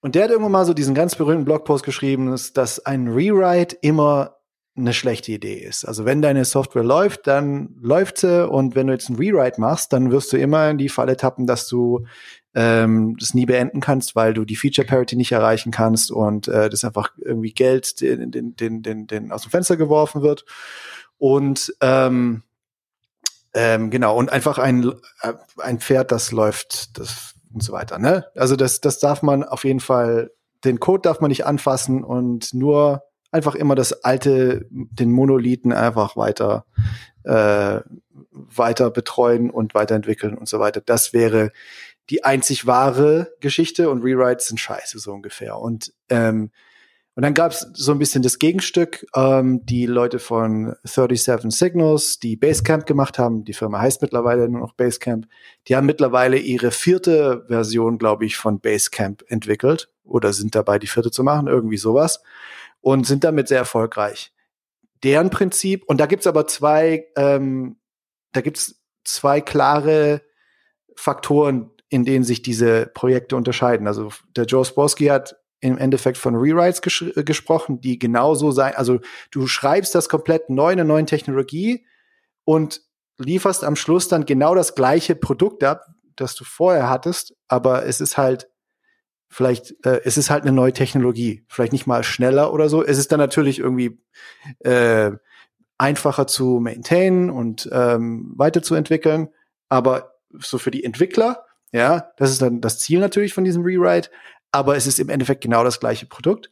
[0.00, 4.36] und der hat irgendwann mal so diesen ganz berühmten Blogpost geschrieben, dass ein Rewrite immer
[4.74, 5.84] eine schlechte Idee ist.
[5.84, 9.92] Also wenn deine Software läuft, dann läuft sie und wenn du jetzt ein Rewrite machst,
[9.92, 12.06] dann wirst du immer in die Falle tappen, dass du
[12.54, 16.70] ähm, das nie beenden kannst, weil du die Feature Parity nicht erreichen kannst und äh,
[16.70, 20.44] das einfach irgendwie Geld den, den, den, den, den aus dem Fenster geworfen wird.
[21.18, 22.42] Und ähm,
[23.54, 27.98] ähm, genau, und einfach ein, äh, ein Pferd, das läuft, das und so weiter.
[27.98, 28.24] Ne?
[28.34, 30.32] Also das, das darf man auf jeden Fall,
[30.64, 33.02] den Code darf man nicht anfassen und nur
[33.32, 36.66] einfach immer das alte, den Monolithen einfach weiter,
[37.24, 37.80] äh,
[38.30, 40.82] weiter betreuen und weiterentwickeln und so weiter.
[40.84, 41.50] Das wäre
[42.10, 45.58] die einzig wahre Geschichte und Rewrites sind scheiße, so ungefähr.
[45.58, 46.50] Und, ähm,
[47.14, 52.18] und dann gab es so ein bisschen das Gegenstück, ähm, die Leute von 37 Signals,
[52.18, 53.44] die Basecamp gemacht haben.
[53.44, 55.26] Die Firma heißt mittlerweile nur noch Basecamp.
[55.68, 60.86] Die haben mittlerweile ihre vierte Version, glaube ich, von Basecamp entwickelt oder sind dabei, die
[60.86, 62.22] vierte zu machen, irgendwie sowas
[62.82, 64.32] und sind damit sehr erfolgreich.
[65.02, 67.80] Deren Prinzip, und da gibt's aber zwei, ähm,
[68.32, 70.22] da gibt's zwei klare
[70.94, 73.86] Faktoren, in denen sich diese Projekte unterscheiden.
[73.86, 78.74] Also der Joe Sporsky hat im Endeffekt von Rewrites ges äh, gesprochen, die genauso sein,
[78.74, 78.98] also
[79.30, 81.86] du schreibst das komplett neu, eine neue Technologie
[82.44, 82.82] und
[83.18, 88.00] lieferst am Schluss dann genau das gleiche Produkt ab, das du vorher hattest, aber es
[88.00, 88.48] ist halt
[89.32, 92.84] vielleicht äh, es ist halt eine neue Technologie, vielleicht nicht mal schneller oder so.
[92.84, 93.98] Es ist dann natürlich irgendwie
[94.60, 95.10] äh,
[95.78, 99.30] einfacher zu maintainen und ähm, weiterzuentwickeln,
[99.68, 104.10] aber so für die Entwickler, ja, das ist dann das Ziel natürlich von diesem Rewrite,
[104.52, 106.50] aber es ist im Endeffekt genau das gleiche Produkt.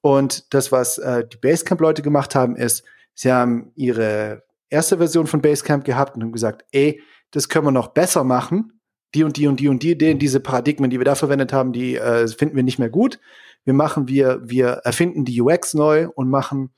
[0.00, 5.40] Und das, was äh, die Basecamp-Leute gemacht haben, ist, sie haben ihre erste Version von
[5.40, 7.00] Basecamp gehabt und haben gesagt, ey,
[7.30, 8.77] das können wir noch besser machen
[9.14, 11.72] die und die und die und die Ideen, diese Paradigmen, die wir da verwendet haben,
[11.72, 13.18] die äh, finden wir nicht mehr gut.
[13.64, 16.70] Wir machen, wir, wir erfinden die UX neu und machen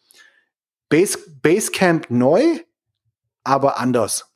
[0.89, 2.43] Base, Basecamp neu,
[3.45, 4.33] aber anders.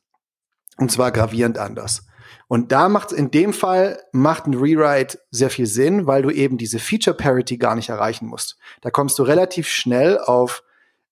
[0.77, 2.05] Und zwar gravierend anders.
[2.47, 6.57] Und da macht in dem Fall macht ein Rewrite sehr viel Sinn, weil du eben
[6.57, 8.57] diese Feature Parity gar nicht erreichen musst.
[8.81, 10.63] Da kommst du relativ schnell auf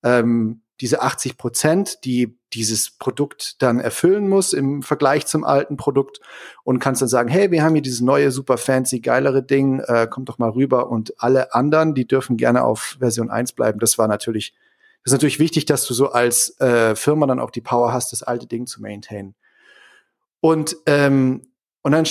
[0.04, 6.20] ähm, diese 80 Prozent, die dieses Produkt dann erfüllen muss im Vergleich zum alten Produkt
[6.64, 10.08] und kannst dann sagen, hey, wir haben hier dieses neue, super fancy, geilere Ding, äh,
[10.10, 13.80] kommt doch mal rüber und alle anderen, die dürfen gerne auf Version 1 bleiben.
[13.80, 14.54] Das war natürlich,
[15.04, 18.12] das ist natürlich wichtig, dass du so als äh, Firma dann auch die Power hast,
[18.12, 19.36] das alte Ding zu maintainen.
[20.40, 21.48] Und ähm,
[21.86, 22.06] und dann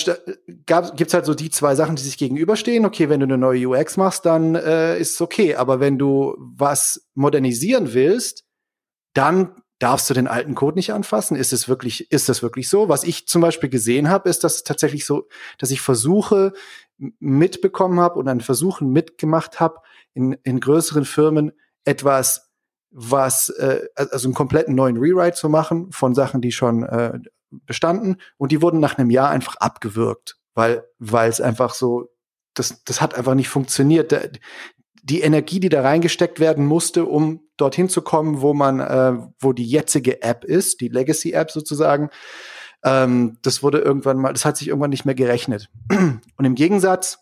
[0.67, 2.85] gab, gibt's halt so die zwei Sachen, die sich gegenüberstehen.
[2.85, 5.55] Okay, wenn du eine neue UX machst, dann äh, ist es okay.
[5.55, 8.45] Aber wenn du was modernisieren willst,
[9.15, 11.35] dann darfst du den alten Code nicht anfassen.
[11.35, 12.87] Ist es wirklich, ist das wirklich so?
[12.87, 16.53] Was ich zum Beispiel gesehen habe, ist, dass es tatsächlich so, dass ich Versuche
[17.19, 19.79] mitbekommen habe und an Versuchen mitgemacht habe,
[20.13, 21.51] in, in größeren Firmen
[21.83, 22.49] etwas,
[22.91, 27.19] was, äh, also einen kompletten neuen Rewrite zu machen von Sachen, die schon äh,
[27.51, 32.09] bestanden und die wurden nach einem Jahr einfach abgewürgt, weil, weil es einfach so,
[32.53, 34.39] das, das hat einfach nicht funktioniert
[35.03, 39.53] die Energie, die da reingesteckt werden musste, um dorthin zu kommen, wo man, äh, wo
[39.53, 42.09] die jetzige App ist, die Legacy-App sozusagen,
[42.83, 45.69] ähm, das wurde irgendwann mal, das hat sich irgendwann nicht mehr gerechnet.
[45.89, 47.19] Und im Gegensatz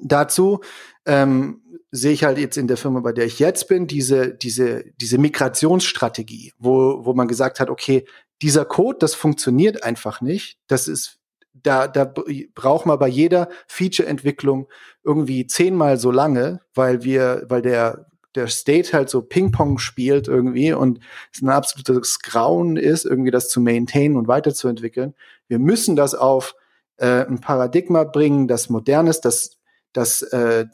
[0.00, 0.60] dazu
[1.06, 4.84] ähm, sehe ich halt jetzt in der Firma, bei der ich jetzt bin, diese, diese,
[5.00, 8.04] diese Migrationsstrategie, wo, wo man gesagt hat, okay,
[8.42, 10.58] dieser Code, das funktioniert einfach nicht.
[10.66, 11.18] Das ist
[11.62, 12.12] da, da
[12.54, 14.68] braucht man bei jeder Feature-Entwicklung
[15.02, 20.72] irgendwie zehnmal so lange, weil wir, weil der, der State halt so Ping-Pong spielt irgendwie
[20.72, 21.00] und
[21.32, 25.14] es ein absolutes Grauen ist, irgendwie das zu maintainen und weiterzuentwickeln.
[25.48, 26.54] Wir müssen das auf
[26.98, 29.58] äh, ein Paradigma bringen, das modern ist, das,
[29.92, 30.66] das äh,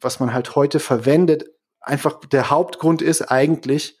[0.00, 1.46] was man halt heute verwendet,
[1.80, 3.98] einfach der Hauptgrund ist eigentlich,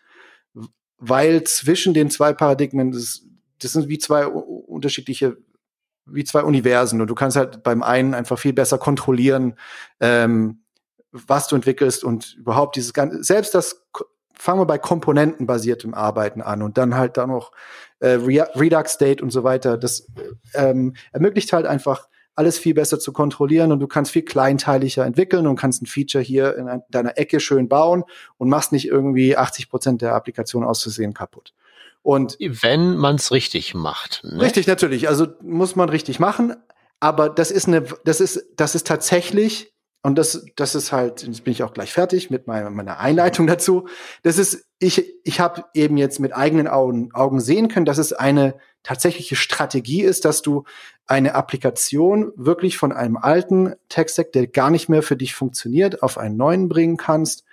[0.98, 3.22] weil zwischen den zwei Paradigmen, das,
[3.60, 5.36] das sind wie zwei unterschiedliche
[6.06, 9.54] wie zwei Universen und du kannst halt beim einen einfach viel besser kontrollieren,
[10.00, 10.63] ähm,
[11.14, 13.82] was du entwickelst und überhaupt dieses ganze, selbst das,
[14.36, 17.52] fangen wir bei komponentenbasiertem Arbeiten an und dann halt dann noch
[18.00, 19.78] äh, Redux State und so weiter.
[19.78, 20.06] Das
[20.54, 25.46] ähm, ermöglicht halt einfach alles viel besser zu kontrollieren und du kannst viel kleinteiliger entwickeln
[25.46, 28.02] und kannst ein Feature hier in deiner Ecke schön bauen
[28.36, 31.54] und machst nicht irgendwie 80 Prozent der Applikation aus Versehen kaputt.
[32.02, 34.22] Und wenn man es richtig macht.
[34.24, 34.42] Ne?
[34.42, 35.08] Richtig, natürlich.
[35.08, 36.54] Also muss man richtig machen.
[37.00, 39.73] Aber das ist eine, das ist, das ist tatsächlich
[40.04, 43.46] und das, das ist halt, jetzt bin ich auch gleich fertig mit meiner, meiner Einleitung
[43.46, 43.88] dazu.
[44.22, 48.12] Das ist, ich, ich habe eben jetzt mit eigenen Augen, Augen sehen können, dass es
[48.12, 50.64] eine tatsächliche Strategie ist, dass du
[51.06, 56.18] eine Applikation wirklich von einem alten Tech-Stack, der gar nicht mehr für dich funktioniert, auf
[56.18, 57.44] einen neuen bringen kannst,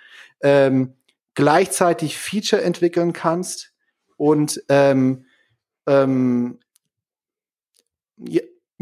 [0.42, 0.92] ähm,
[1.32, 3.72] gleichzeitig Feature entwickeln kannst
[4.18, 5.24] und ähm,
[5.86, 6.58] ähm,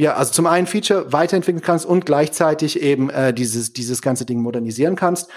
[0.01, 4.41] ja, also zum einen Feature weiterentwickeln kannst und gleichzeitig eben äh, dieses, dieses ganze Ding
[4.41, 5.31] modernisieren kannst.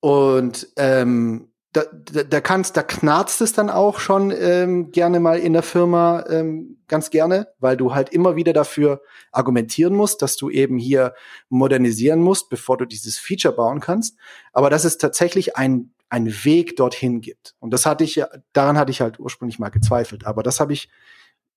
[0.00, 5.38] Und ähm, da, da, da kannst, da knarzt es dann auch schon ähm, gerne mal
[5.40, 10.36] in der Firma ähm, ganz gerne, weil du halt immer wieder dafür argumentieren musst, dass
[10.36, 11.14] du eben hier
[11.48, 14.16] modernisieren musst, bevor du dieses Feature bauen kannst.
[14.52, 17.54] Aber dass es tatsächlich ein ein Weg dorthin gibt.
[17.58, 20.24] Und das hatte ich ja, daran hatte ich halt ursprünglich mal gezweifelt.
[20.24, 20.88] Aber das habe ich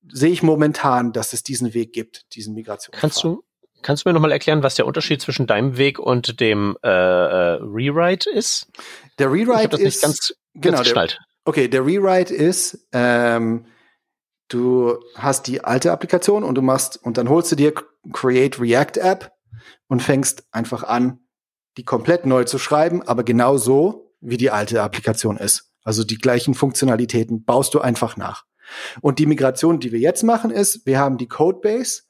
[0.09, 2.93] sehe ich momentan, dass es diesen Weg gibt, diesen Migration.
[2.97, 3.43] Kannst du,
[3.81, 7.59] kannst du mir nochmal erklären, was der Unterschied zwischen deinem Weg und dem äh, äh
[7.61, 8.67] Rewrite ist?
[9.19, 11.09] Der Rewrite ist ganz, genau, ganz der,
[11.45, 13.65] okay, der Rewrite ist, ähm,
[14.47, 17.73] du hast die alte Applikation und du machst und dann holst du dir
[18.11, 19.31] Create React App
[19.87, 21.19] und fängst einfach an,
[21.77, 25.71] die komplett neu zu schreiben, aber genau so, wie die alte Applikation ist.
[25.83, 28.43] Also die gleichen Funktionalitäten baust du einfach nach.
[29.01, 32.03] Und die Migration, die wir jetzt machen, ist, wir haben die Codebase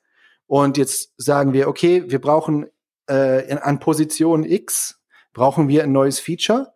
[0.48, 2.68] und jetzt sagen wir, okay, wir brauchen
[3.08, 5.02] äh, an Position X
[5.34, 6.74] brauchen wir ein neues Feature.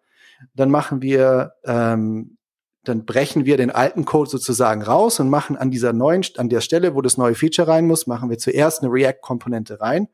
[0.54, 2.38] Dann machen wir, ähm,
[2.84, 6.62] dann brechen wir den alten Code sozusagen raus und machen an dieser neuen, an der
[6.62, 10.08] Stelle, wo das neue Feature rein muss, machen wir zuerst eine React-Komponente rein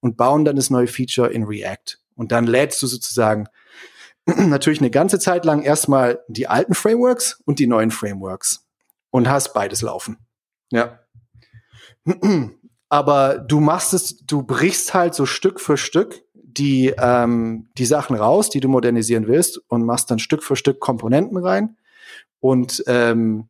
[0.00, 1.98] und bauen dann das neue Feature in React.
[2.14, 3.48] Und dann lädst du sozusagen
[4.26, 8.61] natürlich eine ganze Zeit lang erstmal die alten Frameworks und die neuen Frameworks
[9.12, 10.18] und hast beides laufen.
[10.70, 10.98] Ja.
[12.88, 18.16] Aber du machst es, du brichst halt so Stück für Stück die, ähm, die Sachen
[18.16, 21.76] raus, die du modernisieren willst und machst dann Stück für Stück Komponenten rein
[22.40, 23.48] und ähm,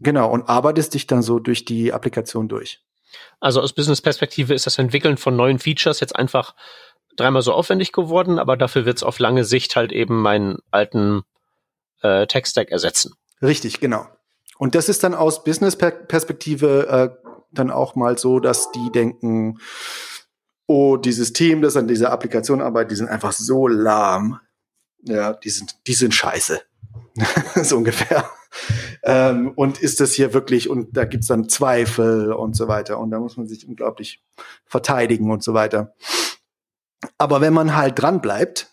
[0.00, 2.80] genau und arbeitest dich dann so durch die Applikation durch.
[3.40, 6.54] Also aus Business-Perspektive ist das Entwickeln von neuen Features jetzt einfach
[7.16, 11.22] dreimal so aufwendig geworden, aber dafür wird es auf lange Sicht halt eben meinen alten
[12.02, 13.14] äh, Tech-Stack ersetzen.
[13.42, 14.06] Richtig, genau.
[14.58, 19.58] Und das ist dann aus Business-Perspektive äh, dann auch mal so, dass die denken,
[20.66, 24.40] oh, dieses Team, das an dieser Applikation arbeitet, die sind einfach so lahm.
[25.02, 26.60] Ja, die sind, die sind scheiße.
[27.62, 28.28] so ungefähr.
[29.02, 32.98] Ähm, und ist das hier wirklich, und da gibt's dann Zweifel und so weiter.
[32.98, 34.24] Und da muss man sich unglaublich
[34.66, 35.94] verteidigen und so weiter.
[37.16, 38.72] Aber wenn man halt dran bleibt,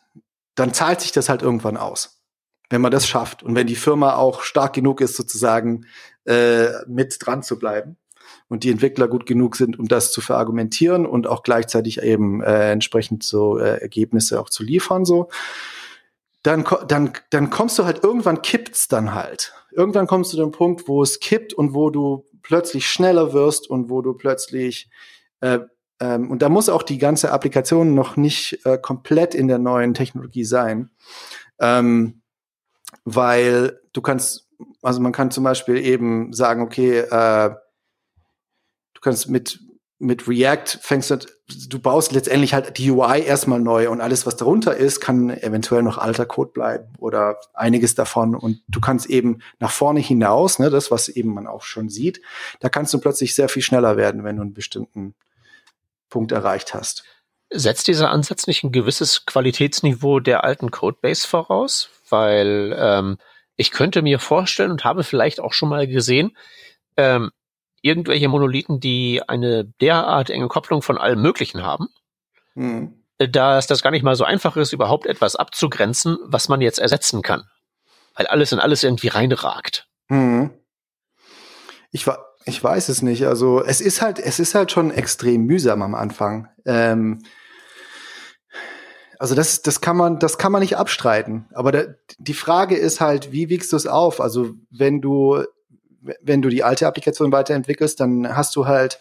[0.55, 2.14] dann zahlt sich das halt irgendwann aus
[2.69, 5.85] wenn man das schafft und wenn die Firma auch stark genug ist, sozusagen
[6.25, 7.97] äh, mit dran zu bleiben
[8.47, 12.71] und die Entwickler gut genug sind, um das zu verargumentieren und auch gleichzeitig eben äh,
[12.71, 15.29] entsprechend so äh, Ergebnisse auch zu liefern, so,
[16.43, 19.53] dann, dann, dann kommst du halt, irgendwann kippt's dann halt.
[19.71, 23.67] Irgendwann kommst du zu dem Punkt, wo es kippt und wo du plötzlich schneller wirst
[23.67, 24.89] und wo du plötzlich
[25.41, 25.59] äh,
[25.99, 29.93] ähm, und da muss auch die ganze Applikation noch nicht äh, komplett in der neuen
[29.93, 30.89] Technologie sein.
[31.59, 32.21] Ähm,
[33.03, 34.47] weil du kannst,
[34.81, 37.49] also man kann zum Beispiel eben sagen, okay, äh,
[38.93, 39.59] du kannst mit
[39.97, 41.17] mit React fängst du,
[41.69, 45.83] du baust letztendlich halt die UI erstmal neu und alles, was darunter ist, kann eventuell
[45.83, 50.69] noch alter Code bleiben oder einiges davon und du kannst eben nach vorne hinaus, ne,
[50.69, 52.21] das, was eben man auch schon sieht,
[52.59, 55.15] da kannst du plötzlich sehr viel schneller werden, wenn du einen bestimmten
[56.09, 57.03] Punkt erreicht hast.
[57.51, 61.89] Setzt dieser Ansatz nicht ein gewisses Qualitätsniveau der alten Codebase voraus?
[62.09, 63.17] weil ähm,
[63.55, 66.35] ich könnte mir vorstellen und habe vielleicht auch schon mal gesehen,
[66.97, 67.31] ähm,
[67.81, 71.87] irgendwelche Monolithen, die eine derart enge Kopplung von allem Möglichen haben,
[72.55, 73.03] mhm.
[73.17, 77.21] dass das gar nicht mal so einfach ist, überhaupt etwas abzugrenzen, was man jetzt ersetzen
[77.21, 77.43] kann.
[78.15, 79.87] Weil alles in alles irgendwie reinragt.
[80.09, 80.51] Mhm.
[81.95, 83.25] Ich war, ich weiß es nicht.
[83.25, 86.49] Also es ist halt, es ist halt schon extrem mühsam am Anfang.
[86.65, 87.21] Ähm,
[89.17, 91.45] also das, das kann man, das kann man nicht abstreiten.
[91.53, 91.83] Aber da,
[92.17, 94.19] die Frage ist halt, wie wiegst du es auf?
[94.19, 95.45] Also wenn du,
[96.21, 98.99] wenn du die alte Applikation weiterentwickelst, dann hast du halt,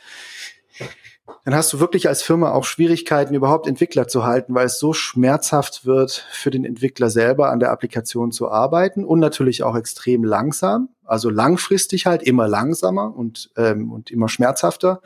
[1.44, 4.92] dann hast du wirklich als Firma auch Schwierigkeiten, überhaupt Entwickler zu halten, weil es so
[4.92, 10.24] schmerzhaft wird, für den Entwickler selber an der Applikation zu arbeiten und natürlich auch extrem
[10.24, 15.00] langsam, also langfristig halt immer langsamer und, ähm, und immer schmerzhafter.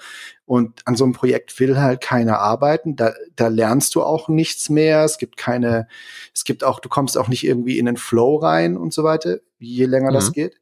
[0.45, 2.97] Und an so einem Projekt will halt keiner arbeiten.
[2.97, 5.05] Da, da lernst du auch nichts mehr.
[5.05, 5.89] Es gibt keine,
[6.35, 9.39] es gibt auch, du kommst auch nicht irgendwie in den Flow rein und so weiter,
[9.59, 10.15] je länger mhm.
[10.15, 10.61] das geht.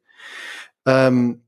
[0.85, 1.43] Ähm,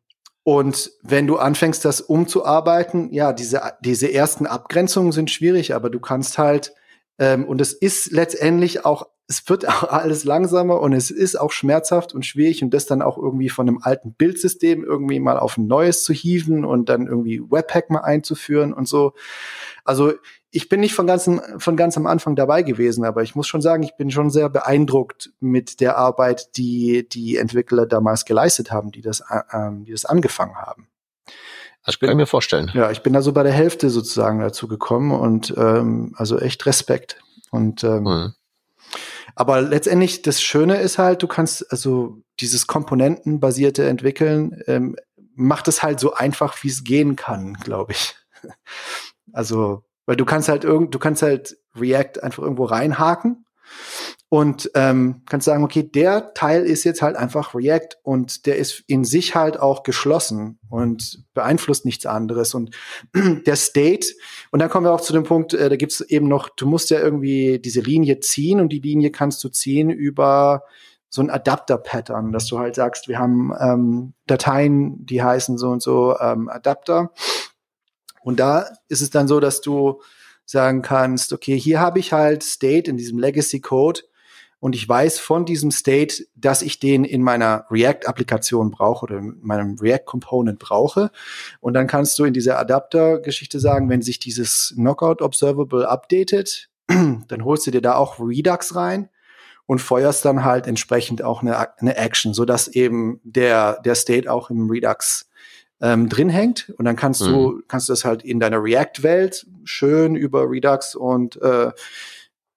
[0.50, 6.00] und wenn du anfängst, das umzuarbeiten, ja, diese, diese ersten Abgrenzungen sind schwierig, aber du
[6.00, 6.74] kannst halt,
[7.20, 11.52] ähm, und es ist letztendlich auch es wird auch alles langsamer und es ist auch
[11.52, 15.56] schmerzhaft und schwierig und das dann auch irgendwie von einem alten Bildsystem irgendwie mal auf
[15.56, 19.14] ein neues zu hieven und dann irgendwie Webpack mal einzuführen und so.
[19.86, 20.14] Also
[20.52, 23.62] ich bin nicht von ganzem, von ganz am Anfang dabei gewesen, aber ich muss schon
[23.62, 28.91] sagen, ich bin schon sehr beeindruckt mit der Arbeit, die die Entwickler damals geleistet haben,
[28.91, 30.88] die das, äh, die das angefangen haben.
[31.86, 32.70] Das kann ich mir vorstellen.
[32.74, 36.66] Ja, ich bin da so bei der Hälfte sozusagen dazu gekommen und ähm, also echt
[36.66, 37.22] Respekt.
[37.52, 38.34] Und ähm, mhm.
[39.36, 44.97] Aber letztendlich, das Schöne ist halt, du kannst also dieses komponentenbasierte entwickeln, ähm,
[45.34, 48.16] macht es halt so einfach, wie es gehen kann, glaube ich.
[49.32, 53.45] Also, weil du kannst halt irgend, du kannst halt React einfach irgendwo reinhaken
[54.28, 58.84] und ähm, kannst sagen, okay, der Teil ist jetzt halt einfach React und der ist
[58.88, 62.55] in sich halt auch geschlossen und beeinflusst nichts anderes.
[62.55, 62.76] Und
[63.45, 64.07] der State,
[64.49, 66.89] und dann kommen wir auch zu dem Punkt, äh, da gibt's eben noch, du musst
[66.89, 70.64] ja irgendwie diese Linie ziehen und die Linie kannst du ziehen über
[71.10, 75.84] so ein Adapter-Pattern, dass du halt sagst, wir haben ähm, Dateien, die heißen so und
[75.84, 77.12] so ähm, Adapter.
[78.30, 80.04] Und da ist es dann so, dass du
[80.46, 84.02] sagen kannst, okay, hier habe ich halt State in diesem Legacy Code
[84.60, 89.40] und ich weiß von diesem State, dass ich den in meiner React-Applikation brauche oder in
[89.42, 91.10] meinem React-Component brauche.
[91.60, 97.66] Und dann kannst du in dieser Adapter-Geschichte sagen, wenn sich dieses Knockout-Observable updatet, dann holst
[97.66, 99.10] du dir da auch Redux rein
[99.66, 104.52] und feuerst dann halt entsprechend auch eine, eine Action, sodass eben der, der State auch
[104.52, 105.29] im Redux
[105.82, 106.74] ähm, drin hängt.
[106.78, 107.32] Und dann kannst mhm.
[107.32, 111.72] du, kannst du das halt in deiner React-Welt schön über Redux und äh,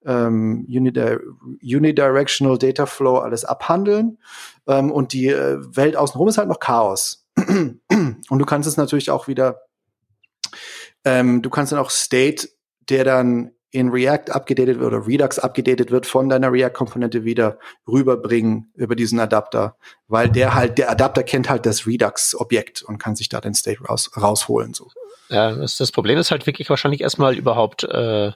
[0.05, 4.19] ähm, Unidirectional Data Flow alles abhandeln.
[4.67, 7.27] Ähm, und die äh, Welt außenrum ist halt noch Chaos.
[7.37, 7.81] und
[8.31, 9.63] du kannst es natürlich auch wieder,
[11.05, 12.49] ähm, du kannst dann auch State,
[12.89, 17.59] der dann in React abgedatet wird oder Redux abgedatet wird, von deiner React-Komponente wieder
[17.89, 19.77] rüberbringen über diesen Adapter,
[20.09, 23.83] weil der halt, der Adapter kennt halt das Redux-Objekt und kann sich da den State
[23.83, 24.75] raus, rausholen.
[24.75, 24.89] So.
[25.31, 28.33] Ja, das, Problem ist halt wirklich wahrscheinlich erstmal überhaupt äh,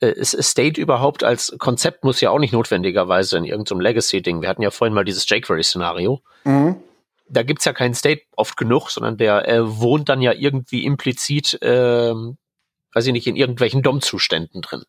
[0.00, 4.40] äh, State überhaupt als Konzept muss ja auch nicht notwendigerweise in irgendeinem Legacy-Ding.
[4.40, 6.20] Wir hatten ja vorhin mal dieses jQuery-Szenario.
[6.44, 6.76] Mhm.
[7.28, 11.60] Da gibt's ja keinen State oft genug, sondern der äh, wohnt dann ja irgendwie implizit,
[11.62, 12.14] äh,
[12.94, 14.82] weiß ich nicht, in irgendwelchen DOM-Zuständen drin.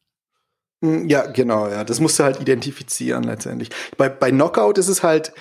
[0.81, 1.83] Mhm, ja, genau, ja.
[1.83, 3.69] Das musst du halt identifizieren letztendlich.
[3.97, 5.33] Bei, bei Knockout ist es halt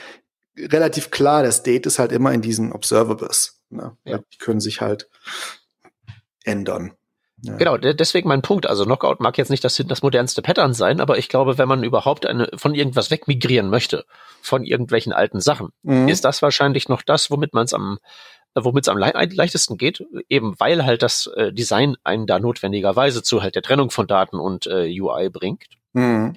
[0.56, 3.60] relativ klar, der State ist halt immer in diesen Observables.
[3.70, 3.96] Ne?
[4.04, 4.18] Ja.
[4.18, 5.08] Die können sich halt
[6.44, 6.92] ändern.
[7.42, 7.56] Ja.
[7.56, 8.66] Genau, deswegen mein Punkt.
[8.66, 11.84] Also Knockout mag jetzt nicht das, das modernste Pattern sein, aber ich glaube, wenn man
[11.84, 14.06] überhaupt eine, von irgendwas wegmigrieren möchte,
[14.40, 16.08] von irgendwelchen alten Sachen, mhm.
[16.08, 17.98] ist das wahrscheinlich noch das, womit man es am
[18.54, 23.22] womit es am le leichtesten geht, eben weil halt das äh, Design einen da notwendigerweise
[23.22, 25.64] zu halt der Trennung von Daten und äh, UI bringt.
[25.92, 26.36] Mhm.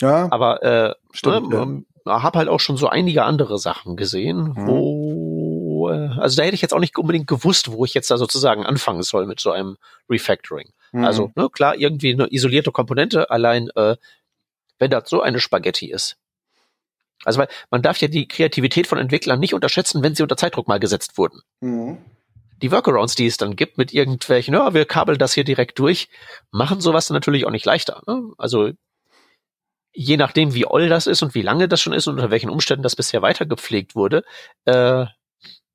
[0.00, 0.28] Ja.
[0.30, 2.22] Aber äh, stimmt, ne, ja.
[2.22, 4.66] habe halt auch schon so einige andere Sachen gesehen, mhm.
[4.66, 8.16] wo äh, also da hätte ich jetzt auch nicht unbedingt gewusst, wo ich jetzt da
[8.16, 9.76] sozusagen anfangen soll mit so einem
[10.08, 10.70] Refactoring.
[10.92, 11.04] Mhm.
[11.04, 13.96] Also, ne, klar, irgendwie eine isolierte Komponente, allein äh,
[14.78, 16.16] wenn das so eine Spaghetti ist.
[17.24, 20.68] Also weil man darf ja die Kreativität von Entwicklern nicht unterschätzen, wenn sie unter Zeitdruck
[20.68, 21.40] mal gesetzt wurden.
[21.60, 21.98] Mhm.
[22.62, 26.08] Die Workarounds, die es dann gibt mit irgendwelchen, ja, wir kabeln das hier direkt durch,
[26.50, 28.02] machen sowas dann natürlich auch nicht leichter.
[28.06, 28.30] Ne?
[28.38, 28.70] Also
[29.92, 32.50] je nachdem, wie oll das ist und wie lange das schon ist und unter welchen
[32.50, 34.24] Umständen das bisher weitergepflegt wurde,
[34.64, 35.06] äh,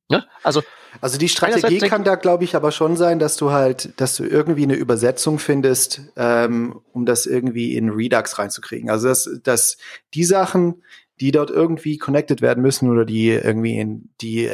[0.09, 0.25] Ne?
[0.41, 0.63] Also,
[1.01, 4.25] also die Strategie kann da, glaube ich, aber schon sein, dass du halt, dass du
[4.25, 8.89] irgendwie eine Übersetzung findest, ähm, um das irgendwie in Redux reinzukriegen.
[8.89, 9.77] Also dass, dass
[10.15, 10.83] die Sachen,
[11.19, 14.49] die dort irgendwie connected werden müssen oder die irgendwie in die,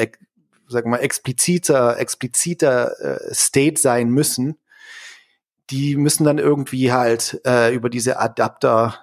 [0.70, 4.58] wir mal, expliziter, expliziter äh, State sein müssen,
[5.70, 9.00] die müssen dann irgendwie halt äh, über diese Adapter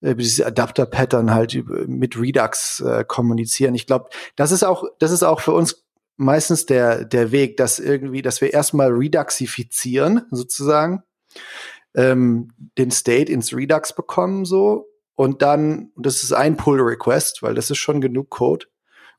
[0.00, 3.76] über diese Adapter-Pattern halt mit Redux äh, kommunizieren.
[3.76, 5.84] Ich glaube, das ist auch, das ist auch für uns
[6.16, 11.04] meistens der, der Weg, dass irgendwie, dass wir erstmal reduxifizieren, sozusagen,
[11.94, 17.70] ähm, den State ins Redux bekommen, so, und dann, das ist ein Pull-Request, weil das
[17.70, 18.66] ist schon genug Code,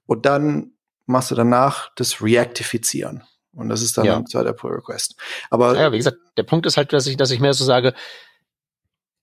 [0.05, 0.73] und dann
[1.05, 3.23] machst du danach das Reactifizieren.
[3.53, 4.17] Und das ist dann ja.
[4.17, 5.15] ein zweiter Pull-Request.
[5.49, 5.79] Aber.
[5.79, 7.93] Ja, wie gesagt, der Punkt ist halt, dass ich, dass ich mehr so sage,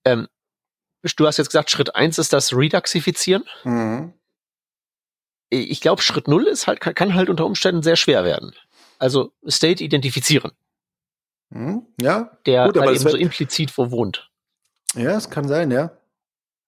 [0.05, 0.27] ähm,
[1.01, 3.43] du hast jetzt gesagt, Schritt eins ist das Reduxifizieren.
[3.63, 4.13] Mhm.
[5.49, 8.55] ich glaube, Schritt Null ist halt, kann halt unter Umständen sehr schwer werden.
[8.99, 10.51] Also State identifizieren.
[11.51, 12.37] Hm, ja.
[12.45, 14.29] Der Gut, halt eben so implizit wo wohnt.
[14.95, 15.91] Ja, es kann sein, ja.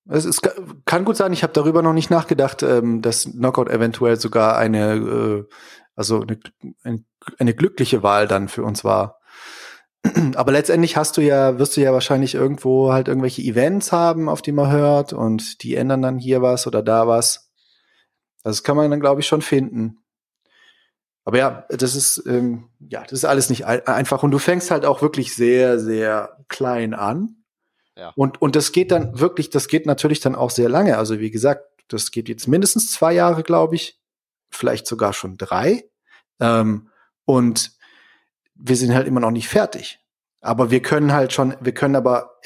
[0.09, 0.41] Es, es
[0.85, 4.95] kann gut sein, ich habe darüber noch nicht nachgedacht, ähm, dass Knockout eventuell sogar eine,
[4.95, 5.45] äh,
[5.95, 6.39] also eine,
[6.83, 7.03] eine,
[7.39, 9.19] eine glückliche Wahl dann für uns war.
[10.35, 14.41] Aber letztendlich hast du ja, wirst du ja wahrscheinlich irgendwo halt irgendwelche Events haben, auf
[14.41, 17.51] die man hört und die ändern dann hier was oder da was.
[18.43, 19.99] Das kann man dann, glaube ich, schon finden.
[21.25, 24.23] Aber ja, das ist, ähm, ja, das ist alles nicht einfach.
[24.23, 27.42] Und du fängst halt auch wirklich sehr, sehr klein an.
[28.15, 30.97] Und, und das geht dann wirklich, das geht natürlich dann auch sehr lange.
[30.97, 33.99] Also wie gesagt, das geht jetzt mindestens zwei Jahre, glaube ich.
[34.49, 35.83] Vielleicht sogar schon drei.
[36.39, 36.89] Ähm,
[37.25, 37.71] und
[38.55, 39.99] wir sind halt immer noch nicht fertig.
[40.41, 42.39] Aber wir können halt schon, wir können aber,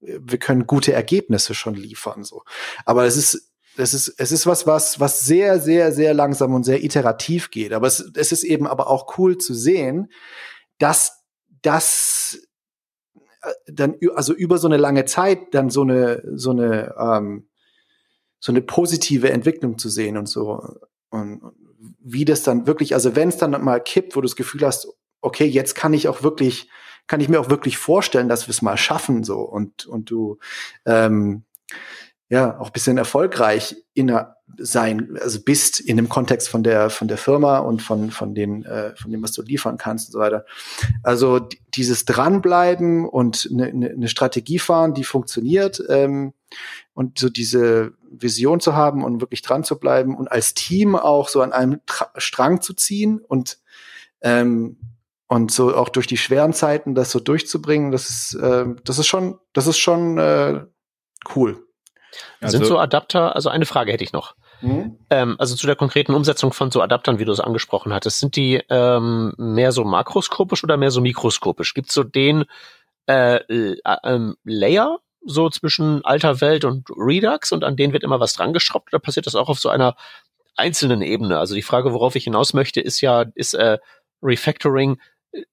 [0.00, 2.42] wir können gute Ergebnisse schon liefern, so.
[2.84, 6.64] Aber es ist, es ist, es ist was, was, was sehr, sehr, sehr langsam und
[6.64, 7.72] sehr iterativ geht.
[7.72, 10.10] Aber es, es ist eben aber auch cool zu sehen,
[10.78, 11.24] dass
[11.62, 12.43] das äh,
[13.66, 17.48] dann, also über so eine lange Zeit dann so eine, so eine, ähm,
[18.40, 20.60] so eine positive Entwicklung zu sehen und so.
[21.10, 21.54] Und, und
[22.00, 24.88] wie das dann wirklich, also wenn es dann mal kippt, wo du das Gefühl hast,
[25.20, 26.68] okay, jetzt kann ich auch wirklich,
[27.06, 30.38] kann ich mir auch wirklich vorstellen, dass wir es mal schaffen, so und und du
[30.86, 31.44] ähm,
[32.34, 37.06] ja auch bisschen erfolgreich in der, sein, also bist in dem Kontext von der von
[37.06, 40.18] der Firma und von von den äh, von dem was du liefern kannst und so
[40.18, 40.44] weiter.
[41.02, 46.34] Also dieses dranbleiben und eine ne, ne Strategie fahren, die funktioniert ähm,
[46.92, 51.28] und so diese Vision zu haben und wirklich dran zu bleiben und als Team auch
[51.28, 53.58] so an einem Tra Strang zu ziehen und
[54.22, 54.76] ähm,
[55.28, 59.06] und so auch durch die schweren Zeiten das so durchzubringen, das ist äh, das ist
[59.06, 60.64] schon das ist schon äh,
[61.34, 61.63] cool.
[62.40, 64.34] Also, Sind so Adapter, also eine Frage hätte ich noch.
[64.60, 64.98] Mhm.
[65.10, 68.36] Ähm, also zu der konkreten Umsetzung von so Adaptern, wie du es angesprochen hattest, sind
[68.36, 71.74] die ähm, mehr so makroskopisch oder mehr so mikroskopisch?
[71.74, 72.44] Gibt es so den
[73.06, 78.34] äh, äh, Layer so zwischen alter Welt und Redux und an denen wird immer was
[78.34, 79.96] dran geschraubt oder passiert das auch auf so einer
[80.56, 81.38] einzelnen Ebene?
[81.38, 83.78] Also die Frage, worauf ich hinaus möchte, ist ja, ist äh,
[84.22, 84.98] Refactoring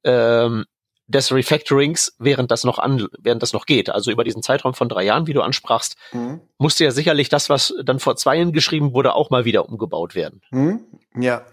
[0.04, 0.66] ähm,
[1.12, 3.90] des Refactorings, während das noch an, während das noch geht.
[3.90, 6.42] Also über diesen Zeitraum von drei Jahren, wie du ansprachst, mhm.
[6.58, 10.16] musste ja sicherlich das, was dann vor zwei Jahren geschrieben wurde, auch mal wieder umgebaut
[10.16, 10.42] werden.
[10.52, 10.80] Mhm.
[11.16, 11.46] Ja,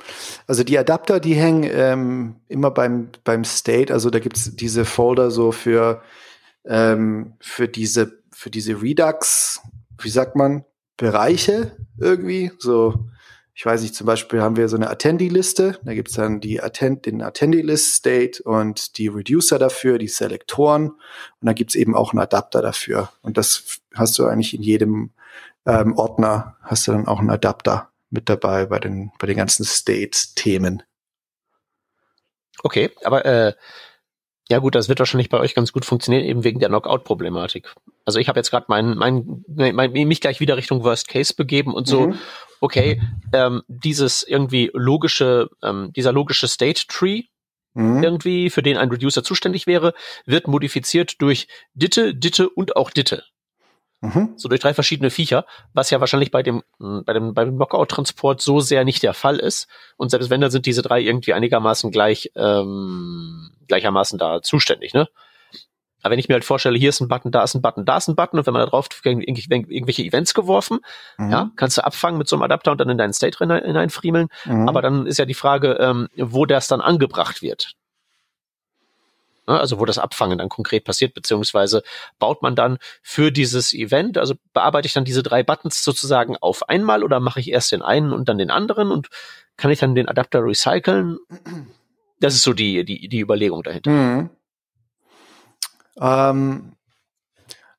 [0.46, 3.92] also die Adapter, die hängen ähm, immer beim beim State.
[3.92, 6.02] Also da gibt's diese Folder so für
[6.64, 9.60] ähm, für diese für diese Redux,
[10.00, 10.64] wie sagt man,
[10.96, 13.08] Bereiche irgendwie so
[13.58, 17.06] ich weiß nicht, zum Beispiel haben wir so eine Attendee-Liste, da gibt's dann die Attend
[17.06, 21.00] den Attendee-List-State und die Reducer dafür, die Selektoren und
[21.40, 23.10] dann gibt's eben auch einen Adapter dafür.
[23.20, 25.10] Und das hast du eigentlich in jedem
[25.66, 29.64] ähm, Ordner, hast du dann auch einen Adapter mit dabei bei den, bei den ganzen
[29.64, 30.84] State-Themen.
[32.62, 33.54] Okay, aber äh,
[34.50, 37.74] ja gut, das wird wahrscheinlich bei euch ganz gut funktionieren, eben wegen der Knockout-Problematik.
[38.04, 41.74] Also ich habe jetzt gerade mein, mein, mein, mich gleich wieder Richtung Worst Case begeben
[41.74, 42.18] und so, mhm.
[42.60, 47.24] okay, ähm, dieses irgendwie logische, ähm, dieser logische State Tree,
[47.74, 48.02] mhm.
[48.02, 49.92] irgendwie, für den ein Reducer zuständig wäre,
[50.24, 53.24] wird modifiziert durch Ditte, Ditte und auch Ditte.
[54.00, 54.34] Mhm.
[54.36, 58.40] So durch drei verschiedene Viecher, was ja wahrscheinlich bei dem, hm, bei dem, beim Knockout-Transport
[58.40, 59.68] so sehr nicht der Fall ist.
[59.96, 65.08] Und selbst wenn, dann sind diese drei irgendwie einigermaßen gleich, ähm, gleichermaßen da zuständig, ne?
[66.02, 67.96] Aber wenn ich mir halt vorstelle, hier ist ein Button, da ist ein Button, da
[67.96, 70.78] ist ein Button und wenn man da drauf irgendwelche Events geworfen,
[71.16, 71.30] mhm.
[71.30, 74.28] ja, kannst du abfangen mit so einem Adapter und dann in deinen State hineinfriemeln.
[74.44, 74.68] Mhm.
[74.68, 77.74] Aber dann ist ja die Frage, ähm, wo das dann angebracht wird.
[79.48, 79.58] Ne?
[79.58, 81.82] Also wo das Abfangen dann konkret passiert, beziehungsweise
[82.18, 86.68] baut man dann für dieses Event, also bearbeite ich dann diese drei Buttons sozusagen auf
[86.68, 89.08] einmal oder mache ich erst den einen und dann den anderen und
[89.56, 91.18] kann ich dann den Adapter recyceln?
[92.20, 93.90] Das ist so die, die, die Überlegung dahinter.
[93.90, 94.30] Mhm.
[96.00, 96.72] Ähm,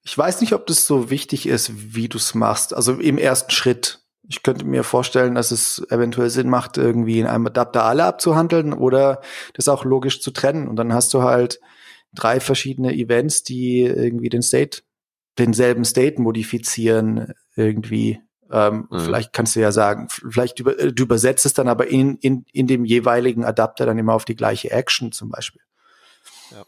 [0.04, 2.74] ich weiß nicht, ob das so wichtig ist, wie du es machst.
[2.74, 3.99] Also im ersten Schritt.
[4.32, 8.74] Ich könnte mir vorstellen, dass es eventuell Sinn macht, irgendwie in einem Adapter alle abzuhandeln
[8.74, 9.22] oder
[9.56, 10.68] das auch logisch zu trennen.
[10.68, 11.60] Und dann hast du halt
[12.14, 14.84] drei verschiedene Events, die irgendwie den State,
[15.40, 18.22] denselben State modifizieren irgendwie.
[18.52, 19.00] Ähm, mhm.
[19.00, 22.68] Vielleicht kannst du ja sagen, vielleicht über, du übersetzt es dann aber in, in, in
[22.68, 25.62] dem jeweiligen Adapter dann immer auf die gleiche Action zum Beispiel.
[26.52, 26.66] Ja.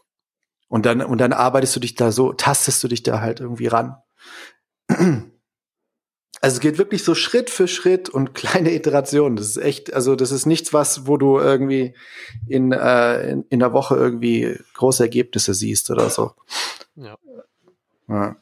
[0.66, 3.68] Und dann, und dann arbeitest du dich da so, tastest du dich da halt irgendwie
[3.68, 3.98] ran.
[6.42, 9.36] Also es geht wirklich so Schritt für Schritt und kleine Iterationen.
[9.36, 11.94] Das ist echt, also das ist nichts, was, wo du irgendwie
[12.48, 16.32] in, äh, in, in der Woche irgendwie große Ergebnisse siehst oder so.
[16.96, 17.16] Ja.
[18.08, 18.36] ja.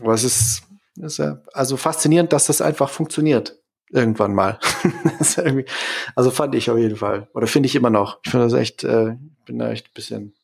[0.00, 0.62] Aber es ist,
[0.96, 3.56] ist ja also faszinierend, dass das einfach funktioniert.
[3.88, 4.60] Irgendwann mal.
[6.14, 7.28] also fand ich auf jeden Fall.
[7.34, 8.20] Oder finde ich immer noch.
[8.24, 10.34] Ich finde das echt, äh, bin da echt ein bisschen.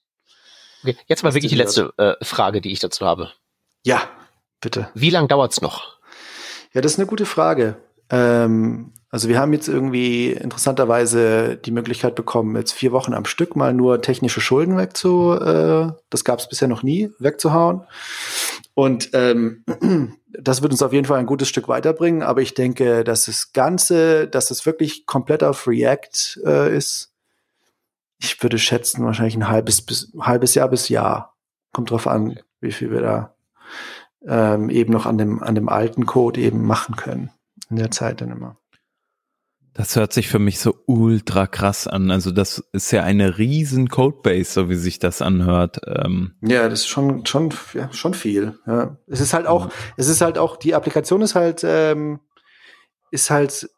[0.83, 3.31] Okay, jetzt mal wirklich die letzte äh, Frage, die ich dazu habe.
[3.85, 4.09] Ja,
[4.61, 4.89] bitte.
[4.95, 5.96] Wie lange dauert's noch?
[6.73, 7.77] Ja, das ist eine gute Frage.
[8.11, 13.57] Ähm, also wir haben jetzt irgendwie interessanterweise die Möglichkeit bekommen, jetzt vier Wochen am Stück
[13.57, 17.85] mal nur technische Schulden wegzu, äh, das gab es bisher noch nie, wegzuhauen.
[18.75, 19.65] Und ähm,
[20.29, 23.53] das wird uns auf jeden Fall ein gutes Stück weiterbringen, aber ich denke, dass das
[23.53, 27.13] Ganze, dass es wirklich komplett auf React äh, ist,
[28.19, 31.37] ich würde schätzen, wahrscheinlich ein halbes, bis, halbes Jahr bis Jahr.
[31.73, 33.36] Kommt drauf an, wie viel wir da
[34.27, 37.31] ähm, eben noch an dem, an dem alten Code eben machen können.
[37.71, 38.59] In der Zeit dann immer.
[39.77, 42.11] Das hört sich für mich so ultra krass an.
[42.11, 45.81] Also das ist ja eine riesen Codebase, so wie sich das anhört.
[45.87, 48.59] Ähm ja, das ist schon schon ja, schon viel.
[48.67, 48.97] Ja.
[49.07, 49.69] Es ist halt auch,
[49.99, 52.21] es ist halt auch die Applikation ist halt ähm,
[53.11, 53.69] ist halt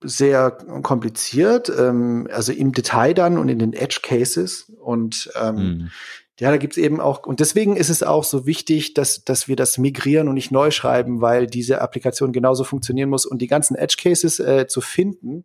[0.00, 0.50] sehr
[0.82, 5.90] kompliziert, ähm, also im Detail dann und in den Edge Cases und ähm, mhm.
[6.38, 9.56] Ja, da gibt's eben auch, und deswegen ist es auch so wichtig, dass, dass wir
[9.56, 13.74] das migrieren und nicht neu schreiben, weil diese Applikation genauso funktionieren muss und die ganzen
[13.74, 15.44] Edge Cases äh, zu finden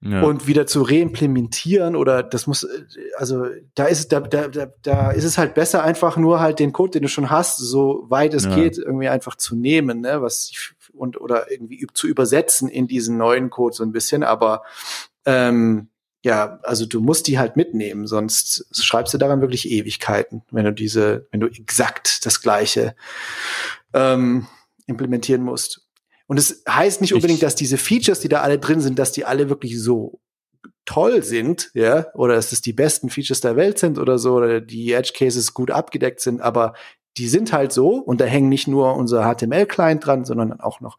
[0.00, 0.22] ja.
[0.22, 2.66] und wieder zu reimplementieren oder das muss,
[3.16, 6.72] also da ist, da, da, da, da ist es halt besser, einfach nur halt den
[6.72, 8.54] Code, den du schon hast, so weit es ja.
[8.54, 10.52] geht, irgendwie einfach zu nehmen, ne, was
[10.92, 14.62] und oder irgendwie zu übersetzen in diesen neuen Code so ein bisschen, aber
[15.26, 15.89] ähm,
[16.22, 20.72] ja, also du musst die halt mitnehmen, sonst schreibst du daran wirklich Ewigkeiten, wenn du
[20.72, 22.94] diese, wenn du exakt das Gleiche
[23.94, 24.46] ähm,
[24.86, 25.86] implementieren musst.
[26.26, 29.24] Und es heißt nicht unbedingt, dass diese Features, die da alle drin sind, dass die
[29.24, 30.20] alle wirklich so
[30.84, 34.60] toll sind, ja, oder dass es die besten Features der Welt sind oder so, oder
[34.60, 36.74] die Edge Cases gut abgedeckt sind, aber
[37.16, 40.96] die sind halt so und da hängen nicht nur unser HTML-Client dran, sondern auch noch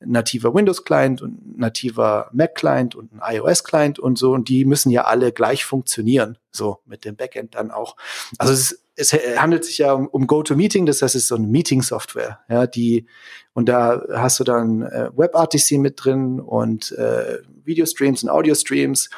[0.00, 5.32] nativer Windows-Client und nativer Mac-Client und ein iOS-Client und so und die müssen ja alle
[5.32, 7.96] gleich funktionieren, so mit dem Backend dann auch.
[8.36, 11.46] Also es, es handelt sich ja um, um GoToMeeting, das heißt, es ist so eine
[11.46, 13.06] Meeting-Software, ja, die
[13.54, 19.08] und da hast du dann äh, WebRTC mit drin und äh, Videostreams und Audio-Streams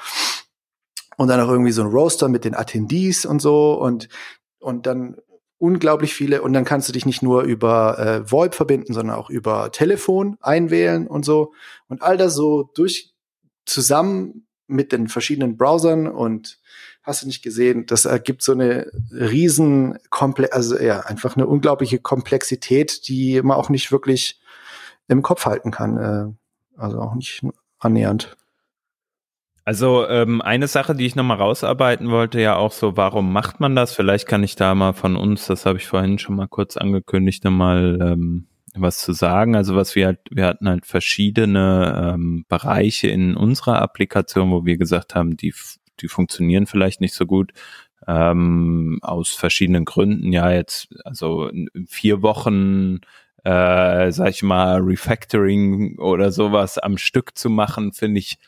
[1.16, 4.08] und dann auch irgendwie so ein Roaster mit den Attendees und so und
[4.58, 5.16] und dann
[5.58, 9.30] unglaublich viele und dann kannst du dich nicht nur über äh, VoIP verbinden, sondern auch
[9.30, 11.52] über Telefon einwählen und so
[11.88, 13.14] und all das so durch
[13.64, 16.58] zusammen mit den verschiedenen Browsern und
[17.02, 22.00] hast du nicht gesehen, das ergibt so eine riesen Komple also ja, einfach eine unglaubliche
[22.00, 24.40] Komplexität, die man auch nicht wirklich
[25.08, 27.42] im Kopf halten kann, äh, also auch nicht
[27.78, 28.36] annähernd.
[29.66, 33.74] Also ähm, eine Sache, die ich nochmal rausarbeiten wollte, ja auch so, warum macht man
[33.74, 33.92] das?
[33.92, 37.42] Vielleicht kann ich da mal von uns, das habe ich vorhin schon mal kurz angekündigt,
[37.42, 38.46] nochmal ähm,
[38.76, 39.56] was zu sagen.
[39.56, 44.76] Also was wir halt, wir hatten halt verschiedene ähm, Bereiche in unserer Applikation, wo wir
[44.78, 45.52] gesagt haben, die,
[45.98, 47.50] die funktionieren vielleicht nicht so gut.
[48.06, 50.32] Ähm, aus verschiedenen Gründen.
[50.32, 51.50] Ja, jetzt, also
[51.88, 53.00] vier Wochen
[53.42, 58.38] äh, sag ich mal, Refactoring oder sowas am Stück zu machen, finde ich,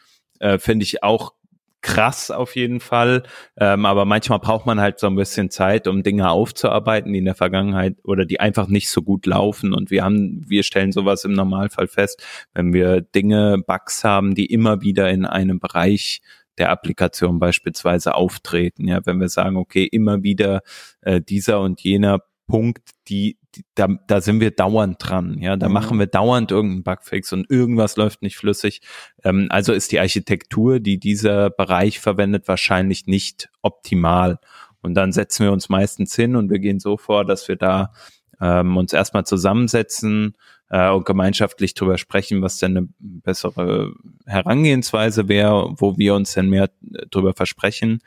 [0.41, 1.33] äh, finde ich auch
[1.81, 3.23] krass auf jeden Fall.
[3.57, 7.25] Ähm, aber manchmal braucht man halt so ein bisschen Zeit, um Dinge aufzuarbeiten, die in
[7.25, 9.73] der Vergangenheit oder die einfach nicht so gut laufen.
[9.73, 12.23] Und wir haben, wir stellen sowas im Normalfall fest,
[12.55, 16.21] wenn wir Dinge, Bugs haben, die immer wieder in einem Bereich
[16.59, 18.89] der Applikation beispielsweise auftreten.
[18.89, 20.63] Ja, wenn wir sagen, okay, immer wieder
[21.03, 25.39] äh, dieser und jener Punkt, die, die da, da sind wir dauernd dran.
[25.41, 25.75] Ja, da mhm.
[25.75, 28.81] machen wir dauernd irgendeinen Bugfix und irgendwas läuft nicht flüssig.
[29.25, 34.39] Ähm, also ist die Architektur, die dieser Bereich verwendet, wahrscheinlich nicht optimal.
[34.81, 37.93] Und dann setzen wir uns meistens hin und wir gehen so vor, dass wir da
[38.41, 40.37] ähm, uns erstmal zusammensetzen
[40.71, 43.93] äh, und gemeinschaftlich drüber sprechen, was denn eine bessere
[44.27, 46.71] Herangehensweise wäre, wo wir uns denn mehr
[47.11, 48.01] drüber versprechen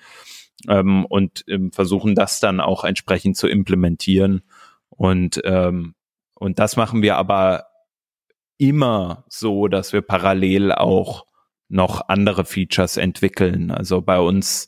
[0.67, 4.41] ähm, und ähm, versuchen das dann auch entsprechend zu implementieren.
[5.01, 5.95] Und, ähm,
[6.35, 7.65] und das machen wir aber
[8.59, 11.25] immer so, dass wir parallel auch
[11.69, 13.71] noch andere Features entwickeln.
[13.71, 14.67] Also bei uns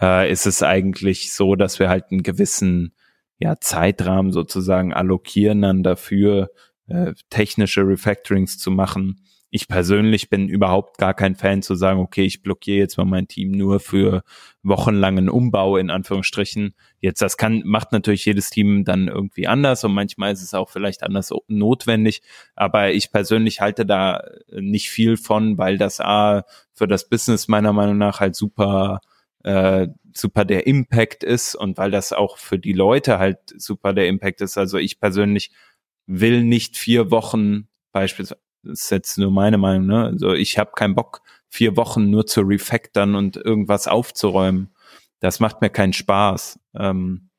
[0.00, 2.92] äh, ist es eigentlich so, dass wir halt einen gewissen
[3.38, 6.50] ja, Zeitrahmen sozusagen allokieren dann dafür,
[6.88, 12.24] äh, technische Refactorings zu machen ich persönlich bin überhaupt gar kein Fan zu sagen, okay,
[12.24, 14.22] ich blockiere jetzt mal mein Team nur für
[14.62, 16.74] wochenlangen Umbau in Anführungsstrichen.
[17.00, 20.68] Jetzt, das kann, macht natürlich jedes Team dann irgendwie anders und manchmal ist es auch
[20.68, 22.20] vielleicht anders notwendig.
[22.56, 24.22] Aber ich persönlich halte da
[24.52, 26.44] nicht viel von, weil das A
[26.74, 29.00] für das Business meiner Meinung nach halt super
[29.44, 34.08] äh, super der Impact ist und weil das auch für die Leute halt super der
[34.08, 34.58] Impact ist.
[34.58, 35.52] Also ich persönlich
[36.06, 40.04] will nicht vier Wochen beispielsweise Das ist jetzt nur meine Meinung, ne?
[40.06, 44.70] Also ich habe keinen Bock, vier Wochen nur zu refactoren und irgendwas aufzuräumen.
[45.20, 46.58] Das macht mir keinen Spaß.
[46.74, 47.30] Ähm,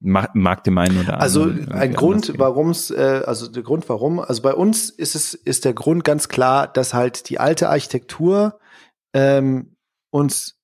[0.00, 1.68] mag, mag dem einen oder also anderen.
[1.72, 5.34] Also ein Grund, warum es, äh, also der Grund, warum, also bei uns ist es,
[5.34, 8.58] ist der Grund ganz klar, dass halt die alte Architektur
[9.12, 9.76] ähm,
[10.10, 10.60] uns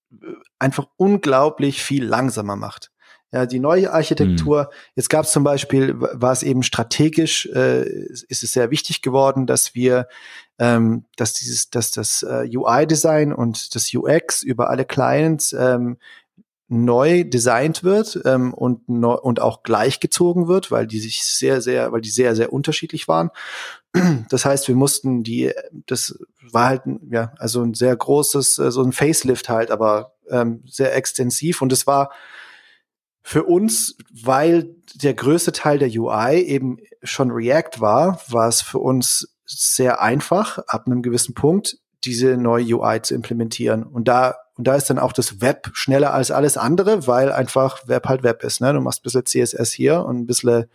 [0.58, 2.91] einfach unglaublich viel langsamer macht.
[3.32, 4.76] Ja, die neue Architektur, mhm.
[4.94, 7.82] jetzt gab es zum Beispiel, war es eben strategisch, äh,
[8.28, 10.06] ist es sehr wichtig geworden, dass wir,
[10.58, 15.96] ähm, dass dieses, dass das äh, UI-Design und das UX über alle Clients ähm,
[16.68, 21.90] neu designt wird ähm, und neu, und auch gleichgezogen wird, weil die sich sehr sehr,
[21.92, 23.30] weil die sehr sehr unterschiedlich waren.
[24.30, 25.52] Das heißt, wir mussten die,
[25.86, 26.18] das
[26.50, 30.96] war halt ja also ein sehr großes, äh, so ein Facelift halt, aber ähm, sehr
[30.96, 32.10] extensiv und es war
[33.22, 38.78] für uns, weil der größte Teil der UI eben schon React war, war es für
[38.78, 43.84] uns sehr einfach, ab einem gewissen Punkt diese neue UI zu implementieren.
[43.84, 47.86] Und da, und da ist dann auch das Web schneller als alles andere, weil einfach
[47.86, 48.60] Web halt Web ist.
[48.60, 48.72] Ne?
[48.72, 50.66] Du machst ein bisschen CSS hier und ein bisschen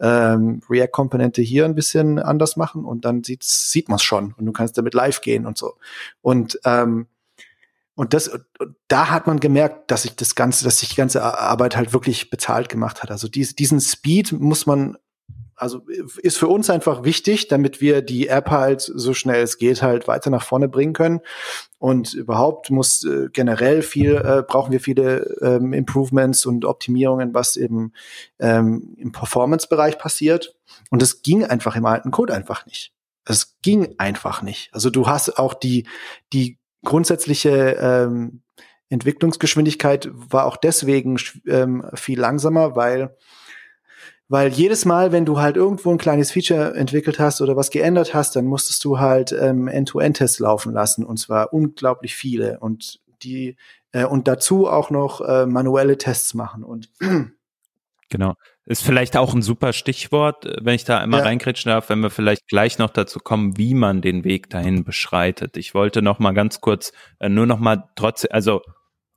[0.00, 4.46] ähm, React-Komponente hier ein bisschen anders machen und dann sieht, sieht man es schon und
[4.46, 5.74] du kannst damit live gehen und so.
[6.20, 7.06] Und ähm,
[7.94, 8.30] und das,
[8.88, 12.30] da hat man gemerkt, dass sich das ganze, dass sich die ganze Arbeit halt wirklich
[12.30, 13.10] bezahlt gemacht hat.
[13.10, 14.96] Also dies, diesen Speed muss man,
[15.54, 15.82] also
[16.22, 20.08] ist für uns einfach wichtig, damit wir die App halt so schnell es geht halt
[20.08, 21.20] weiter nach vorne bringen können.
[21.78, 27.58] Und überhaupt muss äh, generell viel, äh, brauchen wir viele ähm, Improvements und Optimierungen, was
[27.58, 27.92] eben
[28.38, 30.56] ähm, im Performance-Bereich passiert.
[30.90, 32.94] Und das ging einfach im alten Code einfach nicht.
[33.26, 34.70] Es ging einfach nicht.
[34.72, 35.86] Also du hast auch die,
[36.32, 38.42] die grundsätzliche ähm,
[38.88, 43.16] Entwicklungsgeschwindigkeit war auch deswegen ähm, viel langsamer, weil
[44.28, 48.14] weil jedes Mal, wenn du halt irgendwo ein kleines Feature entwickelt hast oder was geändert
[48.14, 53.56] hast, dann musstest du halt ähm, End-to-End-Tests laufen lassen und zwar unglaublich viele und die
[53.92, 56.90] äh, und dazu auch noch äh, manuelle Tests machen und
[58.08, 58.34] genau
[58.64, 61.26] ist vielleicht auch ein super Stichwort, äh, wenn ich da einmal ja.
[61.26, 65.56] reinkritschen darf, wenn wir vielleicht gleich noch dazu kommen, wie man den Weg dahin beschreitet.
[65.56, 68.62] Ich wollte noch mal ganz kurz, äh, nur noch mal trotzdem, also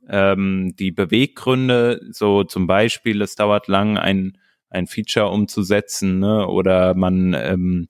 [0.08, 4.38] ähm, die Beweggründe, so zum Beispiel, es dauert lang, ein,
[4.70, 6.48] ein Feature umzusetzen, ne?
[6.48, 7.88] oder man, ähm,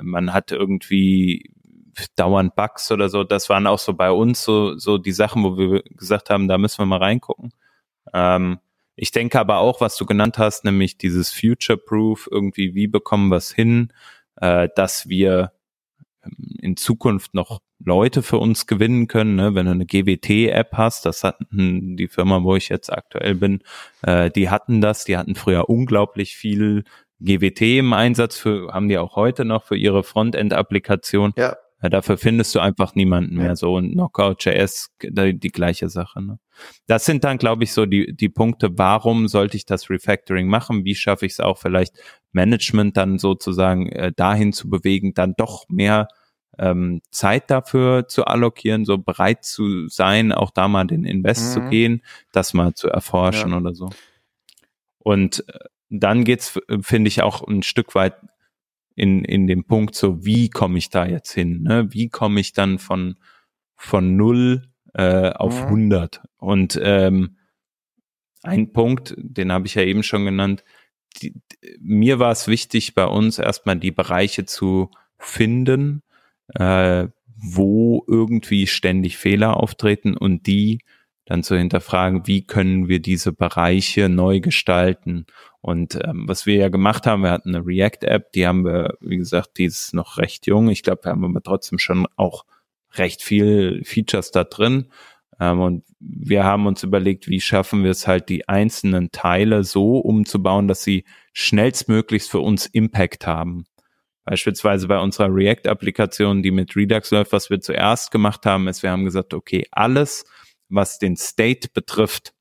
[0.00, 1.52] man hat irgendwie
[2.16, 3.24] dauernd Bugs oder so.
[3.24, 6.58] Das waren auch so bei uns so, so die Sachen, wo wir gesagt haben, da
[6.58, 7.52] müssen wir mal reingucken.
[8.14, 8.58] Ähm,
[8.96, 13.36] ich denke aber auch, was du genannt hast, nämlich dieses Future-Proof, irgendwie, wie bekommen wir
[13.36, 13.92] es hin,
[14.36, 15.52] äh, dass wir
[16.24, 19.54] ähm, in Zukunft noch Leute für uns gewinnen können, ne?
[19.54, 23.62] wenn du eine GWT-App hast, das hatten die Firma, wo ich jetzt aktuell bin,
[24.02, 26.84] äh, die hatten das, die hatten früher unglaublich viel
[27.20, 31.32] GWT im Einsatz für, haben die auch heute noch für ihre Frontend-Applikation.
[31.36, 31.56] Ja.
[31.82, 36.22] Ja, dafür findest du einfach niemanden mehr so und Knockout.js die, die gleiche Sache.
[36.22, 36.38] Ne?
[36.86, 40.84] Das sind dann, glaube ich, so die, die Punkte, warum sollte ich das Refactoring machen?
[40.84, 41.94] Wie schaffe ich es auch vielleicht
[42.32, 46.08] Management dann sozusagen äh, dahin zu bewegen, dann doch mehr
[46.58, 51.62] ähm, Zeit dafür zu allokieren, so bereit zu sein, auch da mal den Invest mhm.
[51.62, 52.02] zu gehen,
[52.32, 53.56] das mal zu erforschen ja.
[53.56, 53.88] oder so.
[54.98, 55.58] Und äh,
[55.88, 58.14] dann geht's, finde ich, auch ein Stück weit
[59.00, 61.62] in, in dem Punkt so, wie komme ich da jetzt hin?
[61.62, 61.88] Ne?
[61.90, 63.16] Wie komme ich dann von,
[63.74, 65.88] von null äh, auf mhm.
[65.88, 66.20] 100?
[66.36, 67.38] Und ähm,
[68.42, 70.64] ein Punkt, den habe ich ja eben schon genannt,
[71.16, 71.32] die,
[71.80, 76.02] mir war es wichtig, bei uns erstmal die Bereiche zu finden,
[76.54, 80.80] äh, wo irgendwie ständig Fehler auftreten und die
[81.30, 85.26] dann zu hinterfragen, wie können wir diese Bereiche neu gestalten.
[85.60, 89.16] Und ähm, was wir ja gemacht haben, wir hatten eine React-App, die haben wir, wie
[89.16, 90.70] gesagt, die ist noch recht jung.
[90.70, 92.44] Ich glaube, wir haben aber trotzdem schon auch
[92.94, 94.88] recht viel Features da drin.
[95.38, 99.98] Ähm, und wir haben uns überlegt, wie schaffen wir es halt, die einzelnen Teile so
[99.98, 103.66] umzubauen, dass sie schnellstmöglichst für uns Impact haben.
[104.24, 108.90] Beispielsweise bei unserer React-Applikation, die mit Redux läuft, was wir zuerst gemacht haben, ist, wir
[108.90, 110.24] haben gesagt, okay, alles,
[110.70, 112.34] was den State betrifft,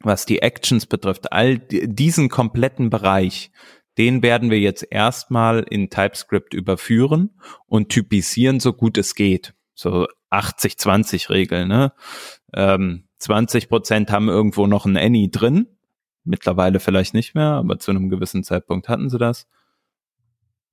[0.00, 3.50] was die Actions betrifft, all diesen kompletten Bereich,
[3.96, 7.30] den werden wir jetzt erstmal in TypeScript überführen
[7.66, 9.54] und typisieren, so gut es geht.
[9.74, 11.92] So 80-20 Regel, ne?
[12.54, 15.66] Ähm, 20 Prozent haben irgendwo noch ein Any drin.
[16.22, 19.48] Mittlerweile vielleicht nicht mehr, aber zu einem gewissen Zeitpunkt hatten sie das.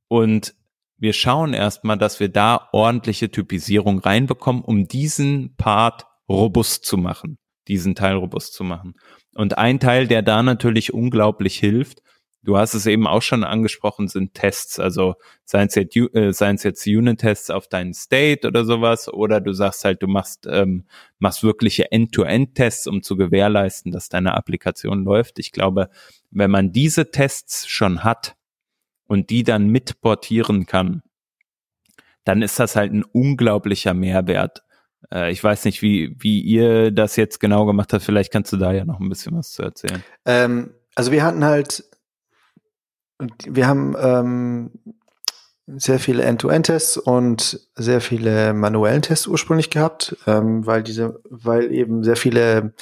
[0.08, 0.54] Und
[0.98, 7.38] wir schauen erstmal, dass wir da ordentliche Typisierung reinbekommen, um diesen Part robust zu machen,
[7.68, 8.96] diesen Teil robust zu machen.
[9.34, 12.02] Und ein Teil, der da natürlich unglaublich hilft,
[12.46, 14.80] du hast es eben auch schon angesprochen, sind Tests.
[14.80, 19.84] Also seien es jetzt, äh, jetzt Unit-Tests auf deinen State oder sowas, oder du sagst
[19.84, 20.86] halt, du machst, ähm,
[21.20, 25.40] machst wirkliche End-to-End-Tests, um zu gewährleisten, dass deine Applikation läuft.
[25.40, 25.90] Ich glaube,
[26.32, 28.36] wenn man diese Tests schon hat
[29.08, 31.02] und die dann mitportieren kann,
[32.24, 34.64] dann ist das halt ein unglaublicher Mehrwert.
[35.14, 38.04] Äh, ich weiß nicht, wie, wie ihr das jetzt genau gemacht habt.
[38.04, 40.04] Vielleicht kannst du da ja noch ein bisschen was zu erzählen.
[40.26, 41.84] Ähm, also wir hatten halt
[43.20, 44.72] wir haben ähm,
[45.68, 52.04] sehr viele End-to-End-Tests und sehr viele manuellen Tests ursprünglich gehabt, ähm, weil diese, weil eben
[52.04, 52.74] sehr viele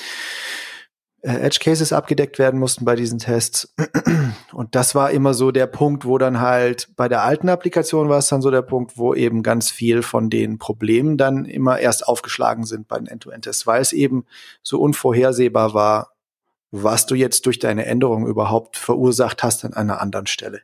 [1.24, 3.74] Edge Cases abgedeckt werden mussten bei diesen Tests.
[4.53, 8.17] Und das war immer so der Punkt, wo dann halt bei der alten Applikation war
[8.17, 12.07] es dann so der Punkt, wo eben ganz viel von den Problemen dann immer erst
[12.07, 14.26] aufgeschlagen sind bei den End-to-End-Tests, weil es eben
[14.63, 16.11] so unvorhersehbar war,
[16.71, 20.61] was du jetzt durch deine Änderung überhaupt verursacht hast an einer anderen Stelle.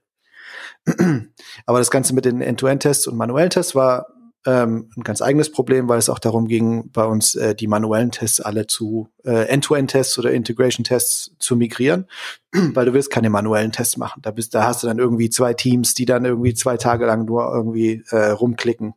[1.65, 4.07] Aber das Ganze mit den End-to-End-Tests und manuellen Tests war
[4.45, 8.11] ähm, ein ganz eigenes Problem, weil es auch darum ging, bei uns äh, die manuellen
[8.11, 12.07] Tests alle zu äh, End-to-End-Tests oder Integration-Tests zu migrieren,
[12.51, 14.21] weil du willst keine manuellen Tests machen.
[14.21, 17.25] Da bist, da hast du dann irgendwie zwei Teams, die dann irgendwie zwei Tage lang
[17.25, 18.93] nur irgendwie äh, rumklicken.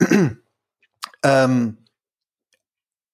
[1.22, 1.78] ähm,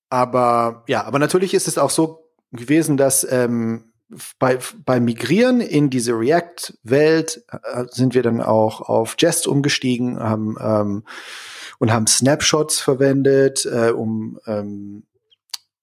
[0.08, 3.92] aber ja, aber natürlich ist es auch so gewesen, dass ähm,
[4.38, 10.56] bei, beim Migrieren in diese React-Welt äh, sind wir dann auch auf Jest umgestiegen haben,
[10.60, 11.04] ähm,
[11.78, 15.04] und haben Snapshots verwendet, äh, um, ähm,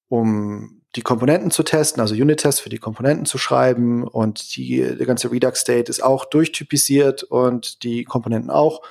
[0.09, 4.07] um die Komponenten zu testen, also Unit-Tests für die Komponenten zu schreiben.
[4.07, 8.81] Und die, der ganze Redux-State ist auch durchtypisiert und die Komponenten auch.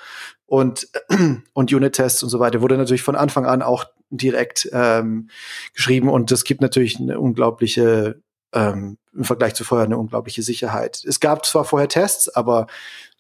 [0.47, 0.89] Und,
[1.53, 5.29] und Unit-Tests und so weiter wurde natürlich von Anfang an auch direkt ähm,
[5.75, 6.09] geschrieben.
[6.09, 8.21] Und es gibt natürlich eine unglaubliche
[8.53, 11.05] ähm, im Vergleich zu vorher eine unglaubliche Sicherheit.
[11.07, 12.67] Es gab zwar vorher Tests, aber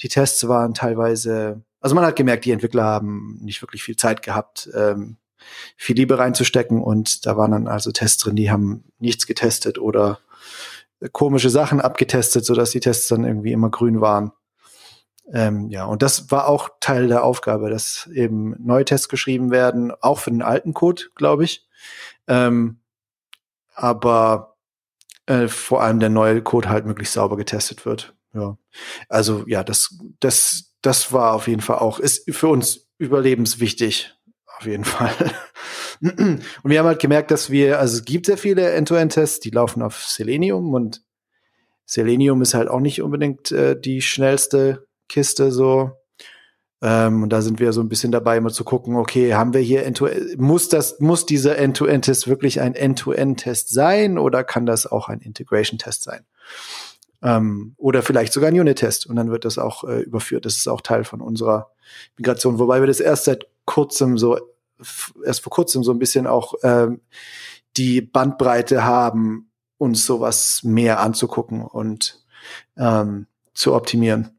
[0.00, 4.22] die Tests waren teilweise, also man hat gemerkt, die Entwickler haben nicht wirklich viel Zeit
[4.22, 5.16] gehabt, ähm,
[5.76, 10.20] viel Liebe reinzustecken und da waren dann also Tests drin, die haben nichts getestet oder
[11.10, 14.32] komische Sachen abgetestet, sodass die Tests dann irgendwie immer grün waren.
[15.32, 19.92] Ähm, ja, und das war auch Teil der Aufgabe, dass eben neue Tests geschrieben werden,
[20.00, 21.66] auch für den alten Code, glaube ich.
[22.28, 22.80] Ähm,
[23.74, 24.51] aber
[25.32, 28.14] äh, vor allem der neue Code halt möglichst sauber getestet wird.
[28.34, 28.58] Ja.
[29.08, 34.14] Also ja, das, das, das war auf jeden Fall auch, ist für uns überlebenswichtig.
[34.58, 35.14] Auf jeden Fall.
[36.00, 39.82] und wir haben halt gemerkt, dass wir, also es gibt sehr viele End-to-End-Tests, die laufen
[39.82, 41.02] auf Selenium und
[41.86, 45.92] Selenium ist halt auch nicht unbedingt äh, die schnellste Kiste so.
[46.82, 49.60] Ähm, und da sind wir so ein bisschen dabei, immer zu gucken, okay, haben wir
[49.60, 50.02] hier End
[50.36, 56.02] muss das, muss dieser End-to-End-Test wirklich ein End-to-End-Test sein oder kann das auch ein Integration-Test
[56.02, 56.26] sein?
[57.22, 60.44] Ähm, oder vielleicht sogar ein Unit-Test und dann wird das auch äh, überführt.
[60.44, 61.70] Das ist auch Teil von unserer
[62.18, 64.38] Migration, wobei wir das erst seit kurzem so,
[65.24, 67.00] erst vor kurzem so ein bisschen auch ähm,
[67.76, 72.24] die Bandbreite haben, uns sowas mehr anzugucken und
[72.76, 74.38] ähm, zu optimieren.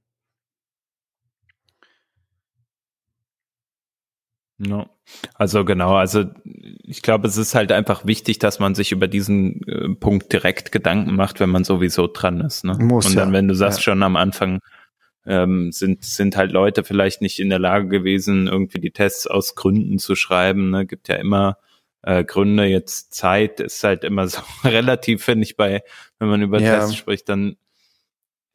[4.58, 4.88] No.
[5.34, 6.26] Also genau, also
[6.84, 10.72] ich glaube, es ist halt einfach wichtig, dass man sich über diesen äh, Punkt direkt
[10.72, 12.64] Gedanken macht, wenn man sowieso dran ist.
[12.64, 12.78] Ne?
[12.80, 13.34] Muss, Und dann, ja.
[13.34, 13.84] wenn du sagst, ja.
[13.84, 14.60] schon am Anfang
[15.26, 19.56] ähm, sind, sind halt Leute vielleicht nicht in der Lage gewesen, irgendwie die Tests aus
[19.56, 20.70] Gründen zu schreiben.
[20.70, 20.86] Ne?
[20.86, 21.58] Gibt ja immer
[22.04, 25.84] äh, Gründe, jetzt Zeit ist halt immer so relativ, finde ich, bei,
[26.20, 26.76] wenn man über ja.
[26.76, 27.58] Tests spricht, dann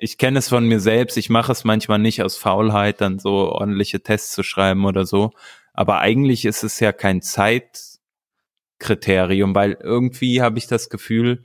[0.00, 3.50] ich kenne es von mir selbst, ich mache es manchmal nicht aus Faulheit, dann so
[3.50, 5.32] ordentliche Tests zu schreiben oder so.
[5.78, 11.42] Aber eigentlich ist es ja kein Zeitkriterium, weil irgendwie habe ich das Gefühl,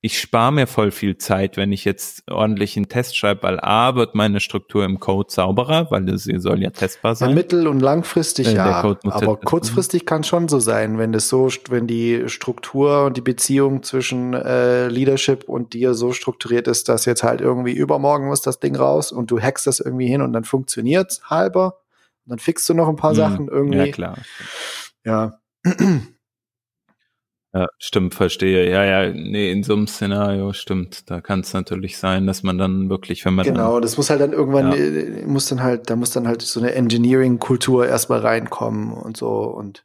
[0.00, 3.94] ich spare mir voll viel Zeit, wenn ich jetzt ordentlich einen Test schreibe, weil A
[3.94, 7.28] wird meine Struktur im Code sauberer, weil sie soll ja testbar sein.
[7.28, 11.50] Ja, mittel- und langfristig äh, ja, aber kurzfristig kann schon so sein, wenn das so,
[11.68, 17.04] wenn die Struktur und die Beziehung zwischen äh, Leadership und dir so strukturiert ist, dass
[17.04, 20.32] jetzt halt irgendwie übermorgen muss das Ding raus und du hackst das irgendwie hin und
[20.32, 21.76] dann funktioniert's halber
[22.30, 23.78] dann fixst du noch ein paar hm, Sachen irgendwie.
[23.78, 24.18] Ja, klar.
[25.04, 25.40] Ja.
[27.52, 28.70] Ja, stimmt, verstehe.
[28.70, 31.10] Ja, ja, nee, in so einem Szenario stimmt.
[31.10, 34.08] Da kann es natürlich sein, dass man dann wirklich, wenn man genau, dann, das muss
[34.08, 34.78] halt dann irgendwann, ja.
[34.78, 39.28] Äh, muss dann halt, da muss dann halt so eine Engineering-Kultur erstmal reinkommen und so
[39.46, 39.84] und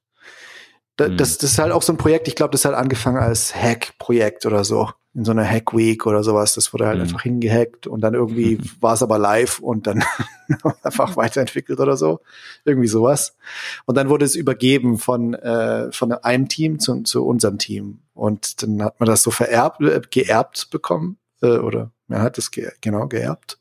[0.95, 1.17] da, hm.
[1.17, 2.27] das, das ist halt auch so ein Projekt.
[2.27, 6.23] Ich glaube, das hat angefangen als Hack-Projekt oder so in so einer Hack Week oder
[6.23, 6.55] sowas.
[6.55, 7.03] Das wurde halt mhm.
[7.03, 8.69] einfach hingehackt und dann irgendwie mhm.
[8.81, 10.03] war es aber live und dann
[10.83, 12.19] einfach weiterentwickelt oder so.
[12.65, 13.37] Irgendwie sowas.
[13.85, 17.99] Und dann wurde es übergeben von, äh, von einem Team zu, zu unserem Team.
[18.13, 22.51] Und dann hat man das so vererbt, äh, geerbt bekommen äh, oder man hat es
[22.51, 23.57] ge genau geerbt.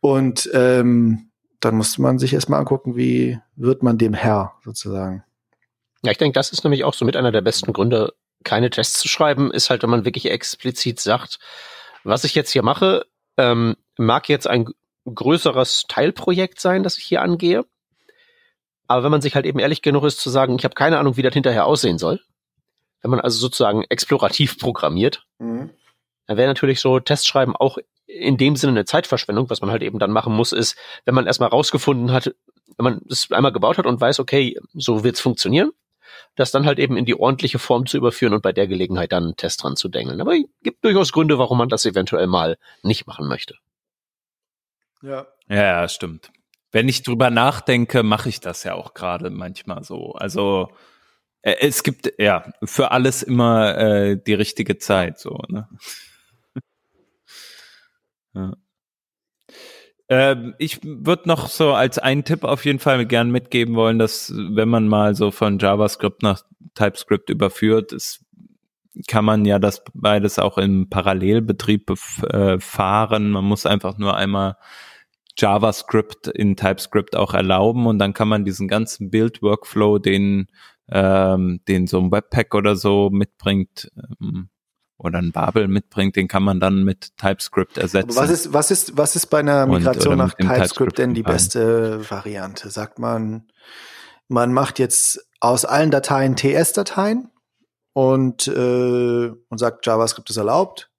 [0.00, 5.24] Und ähm, dann musste man sich erstmal angucken, wie wird man dem Herr sozusagen.
[6.04, 8.14] Ja, ich denke, das ist nämlich auch so mit einer der besten Gründe,
[8.44, 11.38] keine Tests zu schreiben, ist halt, wenn man wirklich explizit sagt,
[12.04, 14.66] was ich jetzt hier mache, ähm, mag jetzt ein
[15.06, 17.64] größeres Teilprojekt sein, das ich hier angehe.
[18.86, 21.16] Aber wenn man sich halt eben ehrlich genug ist zu sagen, ich habe keine Ahnung,
[21.16, 22.20] wie das hinterher aussehen soll,
[23.02, 25.70] wenn man also sozusagen explorativ programmiert, mhm.
[26.26, 29.50] dann wäre natürlich so Testschreiben auch in dem Sinne eine Zeitverschwendung.
[29.50, 32.34] Was man halt eben dann machen muss, ist, wenn man erstmal rausgefunden hat,
[32.76, 35.72] wenn man es einmal gebaut hat und weiß, okay, so wird's funktionieren,
[36.38, 39.24] das dann halt eben in die ordentliche Form zu überführen und bei der Gelegenheit dann
[39.24, 40.20] einen Test dran zu dengeln.
[40.20, 43.56] Aber es gibt durchaus Gründe, warum man das eventuell mal nicht machen möchte.
[45.02, 45.26] Ja.
[45.48, 46.30] Ja, stimmt.
[46.70, 50.12] Wenn ich drüber nachdenke, mache ich das ja auch gerade manchmal so.
[50.12, 50.70] Also
[51.42, 55.68] äh, es gibt ja für alles immer äh, die richtige Zeit, so, ne?
[58.34, 58.52] ja.
[60.08, 64.32] Ähm, ich würde noch so als einen Tipp auf jeden Fall gern mitgeben wollen, dass
[64.34, 66.42] wenn man mal so von JavaScript nach
[66.74, 68.24] TypeScript überführt, ist,
[69.06, 71.92] kann man ja das beides auch im Parallelbetrieb
[72.30, 73.30] äh, fahren.
[73.30, 74.56] Man muss einfach nur einmal
[75.36, 80.48] JavaScript in TypeScript auch erlauben und dann kann man diesen ganzen Build-Workflow, den,
[80.90, 83.90] ähm, den so ein Webpack oder so mitbringt,
[84.20, 84.48] ähm,
[84.98, 88.10] oder ein Babel mitbringt, den kann man dann mit TypeScript ersetzen.
[88.10, 91.14] Aber was ist, was ist, was ist bei einer Migration und, nach TypeScript, TypeScript denn
[91.14, 92.70] die beste Variante?
[92.70, 93.44] Sagt man,
[94.26, 97.30] man macht jetzt aus allen Dateien TS-Dateien
[97.92, 100.90] und, äh, und sagt, JavaScript ist erlaubt.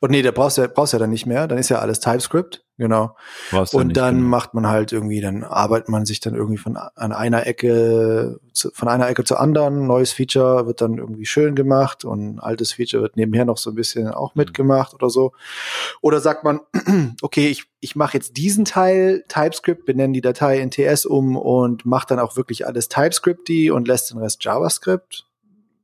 [0.00, 2.00] Und nee, da brauchst du, brauchst du ja dann nicht mehr, dann ist ja alles
[2.00, 2.64] TypeScript.
[2.80, 3.14] Genau.
[3.50, 4.28] Brauchst und dann genau.
[4.28, 8.70] macht man halt irgendwie, dann arbeitet man sich dann irgendwie von an einer Ecke, zu,
[8.70, 9.86] von einer Ecke zur anderen.
[9.86, 13.74] Neues Feature wird dann irgendwie schön gemacht und altes Feature wird nebenher noch so ein
[13.74, 14.40] bisschen auch mhm.
[14.40, 15.32] mitgemacht oder so.
[16.00, 16.60] Oder sagt man,
[17.20, 21.84] okay, ich, ich mache jetzt diesen Teil TypeScript, benenne die Datei in TS um und
[21.84, 25.26] mache dann auch wirklich alles TypeScript-y und lässt den Rest JavaScript.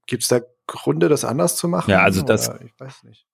[0.07, 1.91] Gibt es da Gründe, das anders zu machen?
[1.91, 3.26] Ja, also das, ich weiß nicht.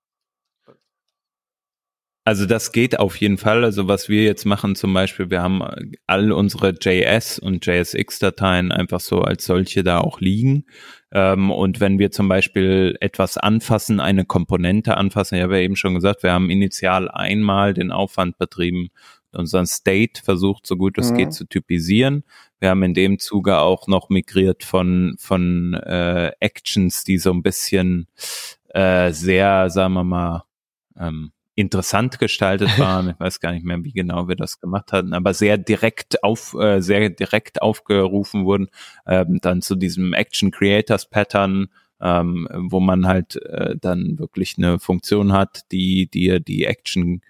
[2.25, 3.65] Also das geht auf jeden Fall.
[3.65, 5.63] Also was wir jetzt machen zum Beispiel, wir haben
[6.07, 10.67] all unsere JS und JSX-Dateien einfach so als solche da auch liegen.
[11.11, 15.75] Ähm, und wenn wir zum Beispiel etwas anfassen, eine Komponente anfassen, ich habe ja eben
[15.75, 18.91] schon gesagt, wir haben initial einmal den Aufwand betrieben,
[19.33, 21.17] unseren State versucht, so gut es mhm.
[21.17, 22.23] geht, zu typisieren.
[22.61, 27.43] Wir haben in dem Zuge auch noch migriert von, von äh, Actions, die so ein
[27.43, 28.07] bisschen
[28.69, 30.45] äh, sehr, sagen wir mal,
[30.97, 31.33] ähm,
[31.63, 33.11] interessant gestaltet waren.
[33.11, 36.55] Ich weiß gar nicht mehr, wie genau wir das gemacht hatten, aber sehr direkt auf,
[36.55, 38.69] äh, sehr direkt aufgerufen wurden,
[39.07, 41.69] ähm, dann zu diesem Action Creators Pattern,
[42.01, 47.23] ähm, wo man halt äh, dann wirklich eine Funktion hat, die dir die Action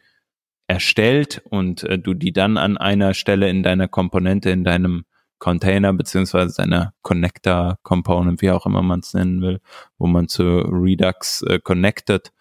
[0.66, 5.04] erstellt und äh, du die dann an einer Stelle in deiner Komponente, in deinem
[5.38, 9.60] Container beziehungsweise deiner Connector Component, wie auch immer man es nennen will,
[9.98, 12.32] wo man zu Redux äh, connected,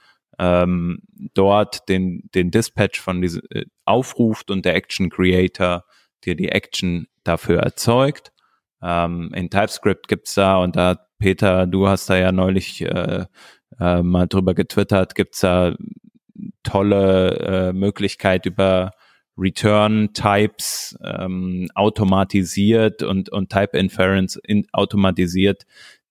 [0.41, 1.03] ähm,
[1.35, 5.85] dort den, den Dispatch von diesem äh, aufruft und der Action Creator
[6.25, 8.33] dir die Action dafür erzeugt.
[8.81, 13.25] Ähm, in TypeScript gibt's da, und da, Peter, du hast da ja neulich äh,
[13.79, 15.75] äh, mal drüber getwittert, gibt's da
[16.63, 18.91] tolle äh, Möglichkeit über
[19.37, 25.65] Return Types ähm, automatisiert und, und Type Inference in, automatisiert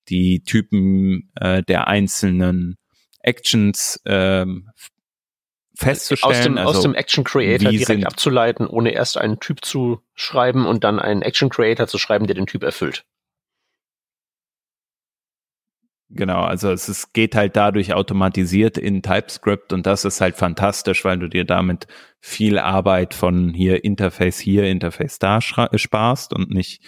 [0.08, 2.76] die Typen äh, der einzelnen
[3.20, 4.70] Actions ähm,
[5.74, 6.34] festzustellen.
[6.34, 10.66] Aus dem, also, aus dem Action Creator direkt abzuleiten, ohne erst einen Typ zu schreiben
[10.66, 13.04] und dann einen Action Creator zu schreiben, der den Typ erfüllt.
[16.12, 21.04] Genau, also es ist, geht halt dadurch automatisiert in TypeScript und das ist halt fantastisch,
[21.04, 21.86] weil du dir damit
[22.18, 26.82] viel Arbeit von hier Interface hier, Interface da sparst und nicht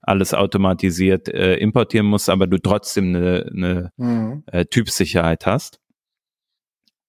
[0.00, 4.44] alles automatisiert äh, importieren musst, aber du trotzdem eine, eine mhm.
[4.46, 5.80] äh, Typsicherheit hast.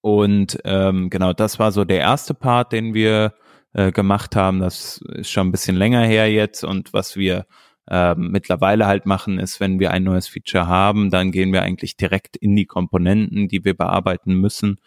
[0.00, 3.34] Und ähm, genau, das war so der erste Part, den wir
[3.74, 4.60] äh, gemacht haben.
[4.60, 6.64] Das ist schon ein bisschen länger her jetzt.
[6.64, 7.46] Und was wir
[7.90, 11.96] äh, mittlerweile halt machen, ist, wenn wir ein neues Feature haben, dann gehen wir eigentlich
[11.96, 14.78] direkt in die Komponenten, die wir bearbeiten müssen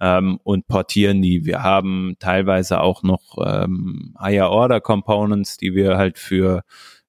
[0.00, 1.44] ähm, und portieren die.
[1.44, 6.62] Wir haben teilweise auch noch ähm, Higher Order Components, die wir halt für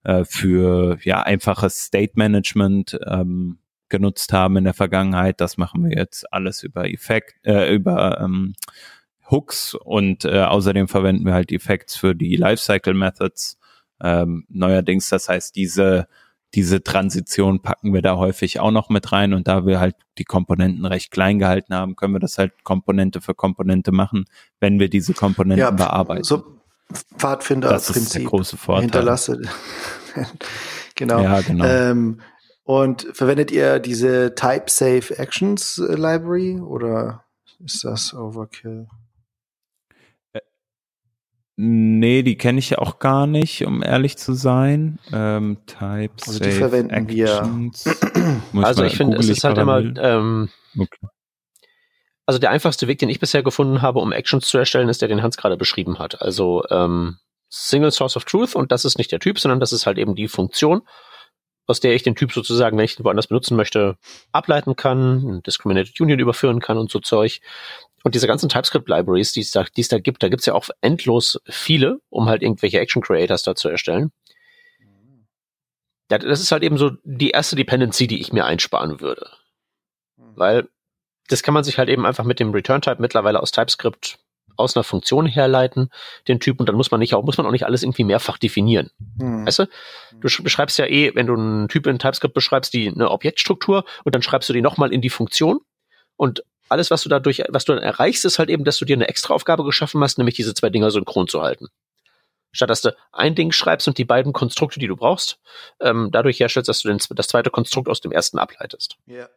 [0.03, 5.41] äh, für ja einfaches State Management ähm, genutzt haben in der Vergangenheit.
[5.41, 8.53] Das machen wir jetzt alles über Effekt, äh, über ähm,
[9.29, 13.58] Hooks und äh, außerdem verwenden wir halt Effects für die Lifecycle Methods.
[14.01, 16.07] Ähm, neuerdings, das heißt, diese
[16.55, 20.23] diese Transition packen wir da häufig auch noch mit rein und da wir halt die
[20.23, 24.25] Komponenten recht klein gehalten haben, können wir das halt Komponente für Komponente machen,
[24.59, 26.23] wenn wir diese Komponenten ja, bearbeiten.
[26.23, 26.43] So
[27.17, 28.83] Pfadfinder das Prinzip ist der große Vorteil.
[28.83, 29.41] hinterlasse.
[30.95, 31.21] genau.
[31.21, 31.65] Ja, genau.
[31.65, 32.21] Ähm,
[32.63, 37.25] und verwendet ihr diese Type Safe Actions Library oder
[37.63, 38.87] ist das Overkill?
[41.61, 44.97] Nee, die kenne ich ja auch gar nicht, um ehrlich zu sein.
[45.11, 47.83] Ähm, Type also die verwenden Actions.
[48.53, 48.63] wir.
[48.63, 50.47] also ich finde, es ist halt immer ähm,
[50.77, 51.07] okay.
[52.25, 55.09] Also der einfachste Weg, den ich bisher gefunden habe, um Actions zu erstellen, ist der,
[55.09, 56.21] den Hans gerade beschrieben hat.
[56.21, 57.17] Also ähm,
[57.49, 60.15] Single Source of Truth und das ist nicht der Typ, sondern das ist halt eben
[60.15, 60.83] die Funktion,
[61.69, 63.95] aus der ich den Typ sozusagen, wenn ich ihn woanders benutzen möchte,
[64.31, 67.41] ableiten kann, Discriminated Union überführen kann und so Zeug.
[68.03, 70.67] Und diese ganzen TypeScript-Libraries, die es da, die es da gibt, da gibt's ja auch
[70.81, 74.11] endlos viele, um halt irgendwelche Action-Creators da zu erstellen.
[76.07, 79.29] Das ist halt eben so die erste Dependency, die ich mir einsparen würde.
[80.17, 80.67] Weil
[81.27, 84.17] das kann man sich halt eben einfach mit dem Return-Type mittlerweile aus TypeScript
[84.59, 85.89] aus einer Funktion herleiten,
[86.27, 88.37] den Typ, und dann muss man nicht auch, muss man auch nicht alles irgendwie mehrfach
[88.37, 88.91] definieren.
[89.19, 89.45] Hm.
[89.47, 89.65] Weißt du?
[90.19, 94.15] Du beschreibst ja eh, wenn du einen Typ in TypeScript beschreibst, die eine Objektstruktur und
[94.15, 95.61] dann schreibst du die nochmal in die Funktion
[96.17, 98.95] und alles, was du dadurch, was du dann erreichst, ist halt eben, dass du dir
[98.95, 101.67] eine extra Aufgabe geschaffen hast, nämlich diese zwei Dinger synchron zu halten.
[102.51, 105.39] Statt dass du ein Ding schreibst und die beiden Konstrukte, die du brauchst,
[105.81, 108.97] ähm, dadurch herstellst, dass du den, das zweite Konstrukt aus dem ersten ableitest.
[109.05, 109.29] Ja.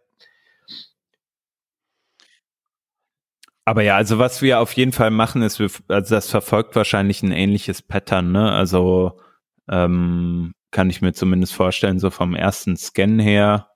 [3.72, 5.58] Aber ja, also was wir auf jeden Fall machen, ist,
[5.88, 8.52] also das verfolgt wahrscheinlich ein ähnliches Pattern, ne?
[8.52, 9.18] Also
[9.66, 13.70] ähm, kann ich mir zumindest vorstellen, so vom ersten Scan her,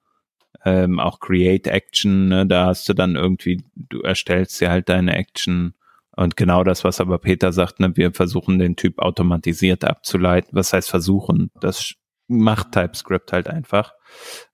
[0.66, 5.16] ähm, auch Create Action, ne, da hast du dann irgendwie, du erstellst dir halt deine
[5.16, 5.72] Action
[6.14, 10.50] und genau das, was aber Peter sagt, ne, wir versuchen den Typ automatisiert abzuleiten.
[10.52, 11.50] Was heißt versuchen?
[11.58, 11.94] Das
[12.28, 13.94] macht TypeScript halt einfach.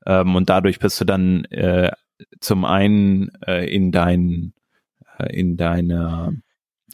[0.07, 1.90] Ähm, und dadurch bist du dann äh,
[2.38, 4.62] zum einen äh, in dein, äh,
[5.31, 6.33] in deiner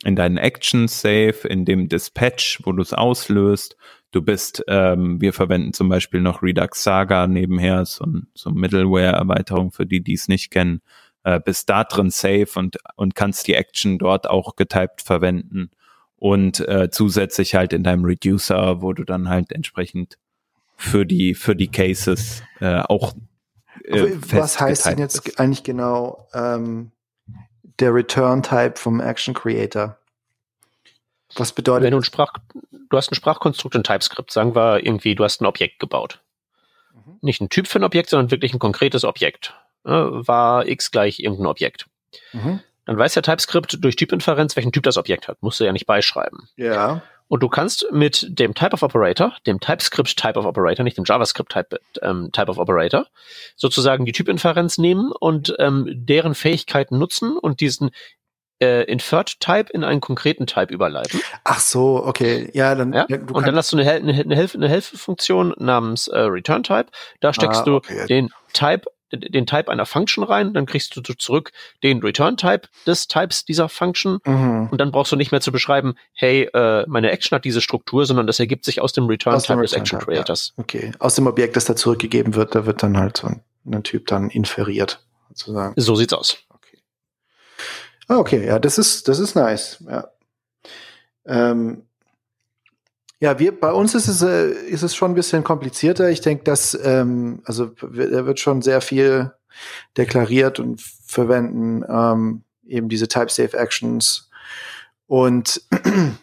[0.05, 3.77] in deinen Action Save, in dem Dispatch, wo du es auslöst
[4.11, 9.85] Du bist, ähm, wir verwenden zum Beispiel noch Redux Saga nebenher, so, so Middleware-Erweiterung für
[9.85, 10.81] die, die es nicht kennen.
[11.25, 15.71] Äh, bist da drin safe und, und kannst die Action dort auch getyped verwenden.
[16.17, 20.17] Und äh, zusätzlich halt in deinem Reducer, wo du dann halt entsprechend
[20.75, 23.13] für die, für die Cases äh, auch
[23.85, 25.39] äh, Was heißt denn jetzt ist.
[25.39, 26.93] eigentlich genau ähm,
[27.81, 29.97] der Return-Type vom Action Creator?
[31.35, 32.33] Was bedeutet Wenn du ein Sprach,
[32.73, 36.23] du hast ein Sprachkonstrukt in TypeScript, sagen wir irgendwie, du hast ein Objekt gebaut.
[36.93, 37.19] Mhm.
[37.21, 39.55] Nicht ein Typ für ein Objekt, sondern wirklich ein konkretes Objekt.
[39.85, 41.87] war x gleich irgendein Objekt.
[42.33, 42.61] Mhm.
[42.85, 45.43] Dann weiß ja TypeScript durch Typinferenz, welchen Typ das Objekt hat.
[45.43, 46.49] Musst du ja nicht beischreiben.
[46.57, 47.03] Ja.
[47.29, 51.05] Und du kannst mit dem Type of Operator, dem TypeScript Type of Operator, nicht dem
[51.05, 53.07] JavaScript Type, ähm, Type of Operator,
[53.57, 57.91] sozusagen die Typinferenz nehmen und ähm, deren Fähigkeiten nutzen und diesen
[58.61, 61.21] äh, Inferred Type in einen konkreten Type überleiten.
[61.45, 62.51] Ach so, okay.
[62.55, 62.93] Ja, dann.
[62.93, 63.07] Ja?
[63.33, 66.87] Und dann hast du eine, eine, eine, Hilfe, eine Hilfefunktion namens äh, Return Type.
[67.21, 68.01] Da steckst ah, okay.
[68.01, 71.53] du den Type den Type einer Function rein, dann kriegst du zurück
[71.83, 74.69] den Return Type des Types dieser Function mhm.
[74.71, 78.07] und dann brauchst du nicht mehr zu beschreiben, hey, äh, meine Action hat diese Struktur,
[78.07, 80.55] sondern das ergibt sich aus dem Return aus Type dem Return des Action Creators.
[80.57, 80.63] Ja.
[80.63, 83.83] Okay, aus dem Objekt, das da zurückgegeben wird, da wird dann halt so ein, ein
[83.83, 85.75] Typ dann inferiert, sozusagen.
[85.77, 86.39] So sieht's aus.
[88.09, 89.85] Ah, okay, ja, das ist, das ist nice.
[89.87, 90.09] Ja.
[91.27, 91.88] Ähm,
[93.21, 96.09] ja, wir, bei uns ist es, äh, ist es schon ein bisschen komplizierter.
[96.09, 99.33] Ich denke, dass, ähm, also da wird schon sehr viel
[99.97, 104.31] deklariert und verwenden ähm, eben diese Type-Safe-Actions.
[105.07, 105.63] Und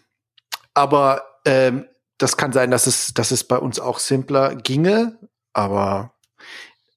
[0.74, 1.86] aber ähm,
[2.18, 5.18] das kann sein, dass es, dass es bei uns auch simpler ginge,
[5.52, 6.15] aber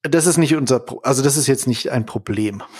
[0.08, 2.62] das ist nicht unser, Pro also das ist jetzt nicht ein Problem.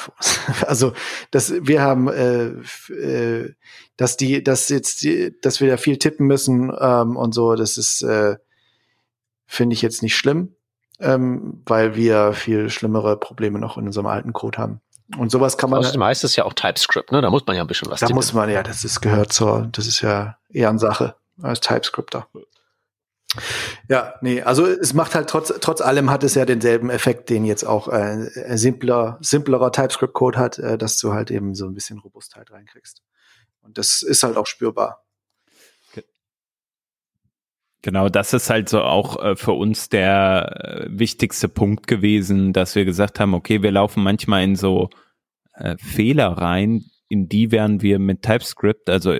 [0.66, 0.92] Also
[1.30, 2.46] dass wir haben, äh,
[2.92, 3.54] äh,
[3.96, 7.78] dass die, dass jetzt, die, dass wir da viel tippen müssen ähm, und so, das
[7.78, 8.36] ist, äh,
[9.46, 10.54] finde ich jetzt nicht schlimm,
[11.00, 14.80] ähm, weil wir viel schlimmere Probleme noch in unserem alten Code haben.
[15.16, 15.82] Und sowas kann man.
[15.82, 17.22] Das meiste ist ja auch TypeScript, ne?
[17.22, 18.00] Da muss man ja ein bisschen was.
[18.00, 18.16] Da tippen.
[18.16, 22.26] muss man ja, das ist gehört zur, das ist ja eher eine Sache als TypeScripter.
[23.88, 27.44] Ja, nee, also es macht halt trotz, trotz allem hat es ja denselben Effekt, den
[27.44, 31.74] jetzt auch äh, ein simpler, simplerer TypeScript-Code hat, äh, dass du halt eben so ein
[31.74, 33.02] bisschen Robustheit reinkriegst.
[33.60, 35.04] Und das ist halt auch spürbar.
[37.82, 42.74] Genau, das ist halt so auch äh, für uns der äh, wichtigste Punkt gewesen, dass
[42.74, 44.90] wir gesagt haben, okay, wir laufen manchmal in so
[45.52, 49.18] äh, Fehler rein, in die werden wir mit TypeScript, also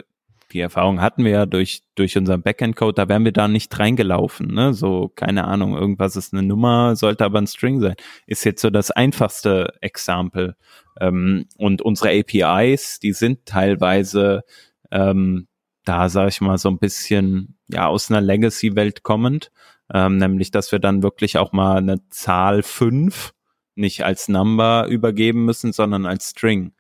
[0.53, 4.49] die Erfahrung hatten wir ja durch, durch unseren Backend-Code, da wären wir da nicht reingelaufen,
[4.49, 4.73] ne?
[4.73, 7.97] So, keine Ahnung, irgendwas ist eine Nummer, sollte aber ein String sein.
[8.27, 10.57] Ist jetzt so das einfachste Example.
[11.01, 14.43] Ähm, und unsere APIs, die sind teilweise
[14.91, 15.49] ähm,
[15.85, 19.51] da, sage ich mal, so ein bisschen ja aus einer Legacy-Welt kommend,
[19.93, 23.33] ähm, nämlich dass wir dann wirklich auch mal eine Zahl fünf
[23.75, 26.73] nicht als Number übergeben müssen, sondern als String.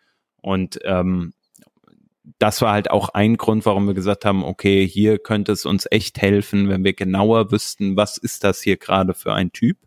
[0.42, 1.32] Und ähm,
[2.38, 5.86] das war halt auch ein Grund, warum wir gesagt haben, okay, hier könnte es uns
[5.90, 9.78] echt helfen, wenn wir genauer wüssten, was ist das hier gerade für ein Typ.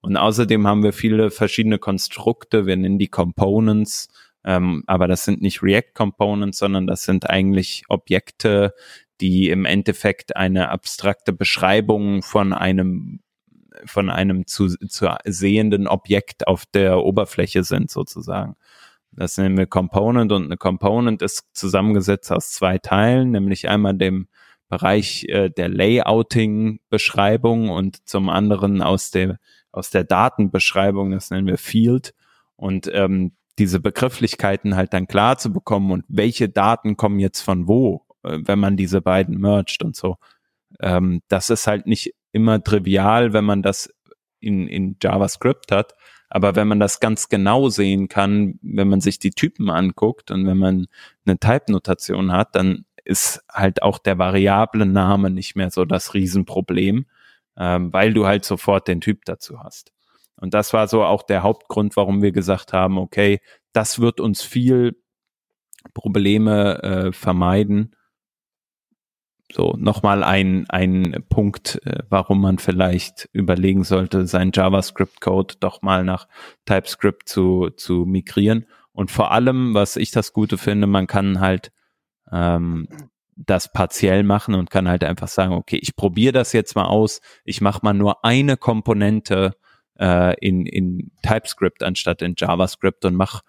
[0.00, 4.08] Und außerdem haben wir viele verschiedene Konstrukte, wir nennen die Components,
[4.44, 8.74] ähm, aber das sind nicht React Components, sondern das sind eigentlich Objekte,
[9.20, 13.20] die im Endeffekt eine abstrakte Beschreibung von einem
[13.86, 18.54] von einem zu, zu sehenden Objekt auf der Oberfläche sind sozusagen.
[19.16, 24.26] Das nennen wir Component und eine Component ist zusammengesetzt aus zwei Teilen, nämlich einmal dem
[24.68, 29.38] Bereich äh, der Layouting-Beschreibung und zum anderen aus der
[29.74, 32.14] aus der Datenbeschreibung, das nennen wir Field.
[32.56, 37.66] Und ähm, diese Begrifflichkeiten halt dann klar zu bekommen und welche Daten kommen jetzt von
[37.66, 40.16] wo, äh, wenn man diese beiden merged und so.
[40.80, 43.92] Ähm, das ist halt nicht immer trivial, wenn man das
[44.40, 45.94] in, in JavaScript hat.
[46.34, 50.48] Aber wenn man das ganz genau sehen kann, wenn man sich die Typen anguckt und
[50.48, 50.88] wenn man
[51.24, 57.06] eine Type-Notation hat, dann ist halt auch der variable Name nicht mehr so das Riesenproblem,
[57.56, 59.92] ähm, weil du halt sofort den Typ dazu hast.
[60.34, 63.38] Und das war so auch der Hauptgrund, warum wir gesagt haben, okay,
[63.72, 64.96] das wird uns viel
[65.94, 67.94] Probleme äh, vermeiden.
[69.54, 76.02] So, nochmal ein, ein Punkt, äh, warum man vielleicht überlegen sollte, sein JavaScript-Code doch mal
[76.02, 76.26] nach
[76.64, 78.66] TypeScript zu, zu migrieren.
[78.90, 81.70] Und vor allem, was ich das Gute finde, man kann halt
[82.32, 82.88] ähm,
[83.36, 87.20] das partiell machen und kann halt einfach sagen, okay, ich probiere das jetzt mal aus,
[87.44, 89.52] ich mache mal nur eine Komponente
[90.00, 93.42] äh, in, in TypeScript anstatt in JavaScript und mach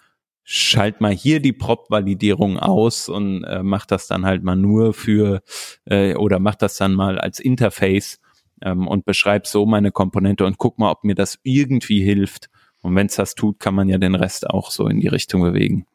[0.48, 5.42] schalt mal hier die Prop-Validierung aus und äh, mach das dann halt mal nur für
[5.86, 8.20] äh, oder mach das dann mal als Interface
[8.62, 12.50] ähm, und beschreib so meine Komponente und guck mal, ob mir das irgendwie hilft.
[12.82, 15.42] Und wenn es das tut, kann man ja den Rest auch so in die Richtung
[15.42, 15.88] bewegen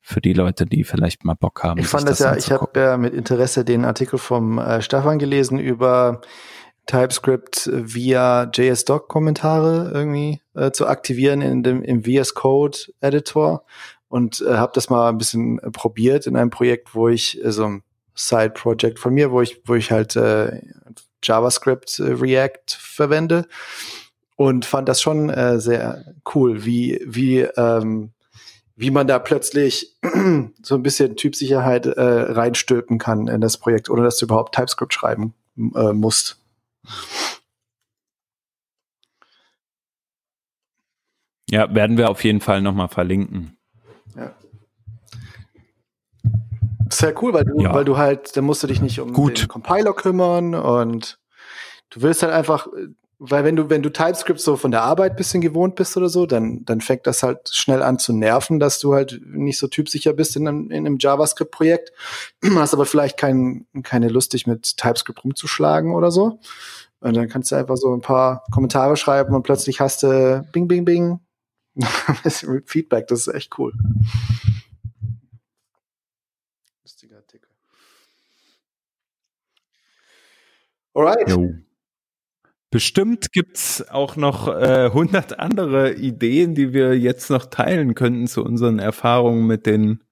[0.00, 1.78] für die Leute, die vielleicht mal Bock haben.
[1.78, 5.18] Ich fand das, das ja, ich habe ja mit Interesse den Artikel vom äh, Stefan
[5.18, 6.22] gelesen über
[6.88, 13.64] TypeScript via JS-Doc-Kommentare irgendwie äh, zu aktivieren in dem im VS Code Editor
[14.08, 17.52] und äh, habe das mal ein bisschen äh, probiert in einem Projekt, wo ich äh,
[17.52, 17.82] so ein
[18.14, 20.62] Side Project von mir, wo ich wo ich halt äh,
[21.22, 23.46] JavaScript äh, React verwende
[24.36, 26.04] und fand das schon äh, sehr
[26.34, 28.12] cool, wie wie ähm,
[28.76, 29.94] wie man da plötzlich
[30.62, 34.94] so ein bisschen Typsicherheit äh, reinstülpen kann in das Projekt, ohne dass du überhaupt TypeScript
[34.94, 35.34] schreiben
[35.74, 36.40] äh, musst.
[41.50, 43.56] Ja, werden wir auf jeden Fall nochmal verlinken.
[44.14, 44.34] Ja.
[46.90, 47.72] Sehr cool, weil du, ja.
[47.72, 49.42] weil du halt, da musst du dich nicht um Gut.
[49.42, 51.18] den Compiler kümmern und
[51.90, 52.66] du willst halt einfach,
[53.20, 56.24] weil wenn du, wenn du TypeScript so von der Arbeit bisschen gewohnt bist oder so,
[56.24, 60.12] dann, dann fängt das halt schnell an zu nerven, dass du halt nicht so typsicher
[60.12, 61.92] bist in einem, in einem JavaScript-Projekt,
[62.54, 66.38] hast aber vielleicht kein, keine Lust, dich mit TypeScript rumzuschlagen oder so.
[67.00, 70.68] Und dann kannst du einfach so ein paar Kommentare schreiben und plötzlich hast du Bing,
[70.68, 71.20] Bing, Bing.
[72.66, 73.72] Feedback, das ist echt cool.
[76.82, 77.48] Lustiger Artikel.
[80.94, 81.28] Alright.
[81.28, 81.54] Jo.
[82.70, 88.44] Bestimmt gibt's auch noch äh, 100 andere Ideen, die wir jetzt noch teilen könnten zu
[88.44, 90.04] unseren Erfahrungen mit den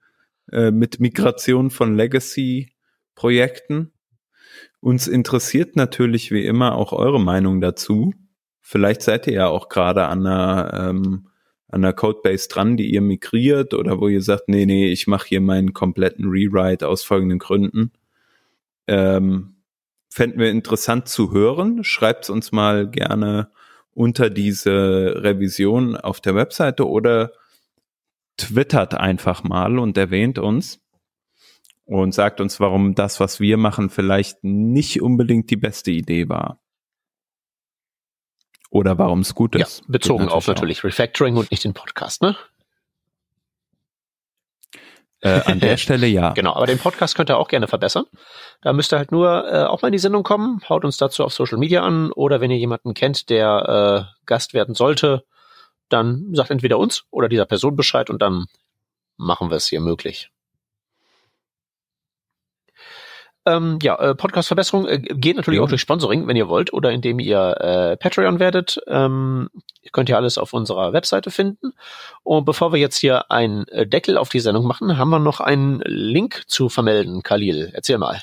[0.53, 3.93] äh, mit Migration von Legacy-Projekten.
[4.81, 8.15] Uns interessiert natürlich wie immer auch eure Meinung dazu.
[8.61, 11.29] Vielleicht seid ihr ja auch gerade an einer, ähm,
[11.69, 15.29] an einer Codebase dran, die ihr migriert oder wo ihr sagt, nee, nee, ich mache
[15.29, 17.93] hier meinen kompletten Rewrite aus folgenden Gründen.
[18.87, 19.56] Ähm,
[20.17, 21.85] fänden wir interessant zu hören.
[21.85, 23.51] Schreibt uns mal gerne
[23.93, 27.33] unter diese Revision auf der Webseite oder
[28.39, 30.81] twittert einfach mal und erwähnt uns
[31.85, 36.61] und sagt uns, warum das, was wir machen, vielleicht nicht unbedingt die beste Idee war.
[38.71, 39.81] Oder warum es gut ist.
[39.81, 40.85] Ja, bezogen natürlich auf natürlich auch.
[40.85, 42.37] Refactoring und nicht den Podcast, ne?
[45.21, 46.31] Äh, an der Stelle ja.
[46.31, 48.05] Genau, aber den Podcast könnt ihr auch gerne verbessern.
[48.63, 51.25] Da müsst ihr halt nur äh, auch mal in die Sendung kommen, haut uns dazu
[51.25, 55.25] auf Social Media an oder wenn ihr jemanden kennt, der äh, Gast werden sollte,
[55.89, 58.47] dann sagt entweder uns oder dieser Person Bescheid und dann
[59.17, 60.31] machen wir es hier möglich.
[63.47, 65.65] Ähm, ja, äh, Podcast-Verbesserung äh, geht natürlich jo.
[65.65, 68.81] auch durch Sponsoring, wenn ihr wollt, oder indem ihr äh, Patreon werdet.
[68.87, 69.49] Ähm,
[69.93, 71.73] könnt ihr alles auf unserer Webseite finden.
[72.23, 75.41] Und bevor wir jetzt hier einen äh, Deckel auf die Sendung machen, haben wir noch
[75.41, 77.23] einen Link zu vermelden.
[77.23, 78.21] Khalil, erzähl mal.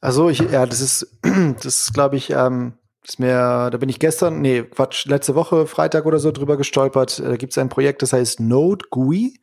[0.00, 2.74] Also ich, ja, das ist, das ist, glaube ich, ähm,
[3.04, 7.20] ist mir, da bin ich gestern, nee, Quatsch, letzte Woche, Freitag oder so drüber gestolpert.
[7.20, 9.38] Da gibt es ein Projekt, das heißt Node GUI.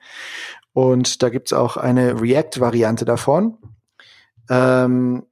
[0.73, 3.57] Und da gibt es auch eine React-Variante davon.
[4.49, 5.25] Ähm,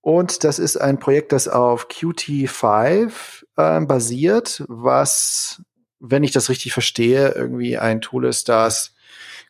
[0.00, 5.62] und das ist ein Projekt, das auf Qt5 äh, basiert, was,
[6.00, 8.94] wenn ich das richtig verstehe, irgendwie ein Tool ist, das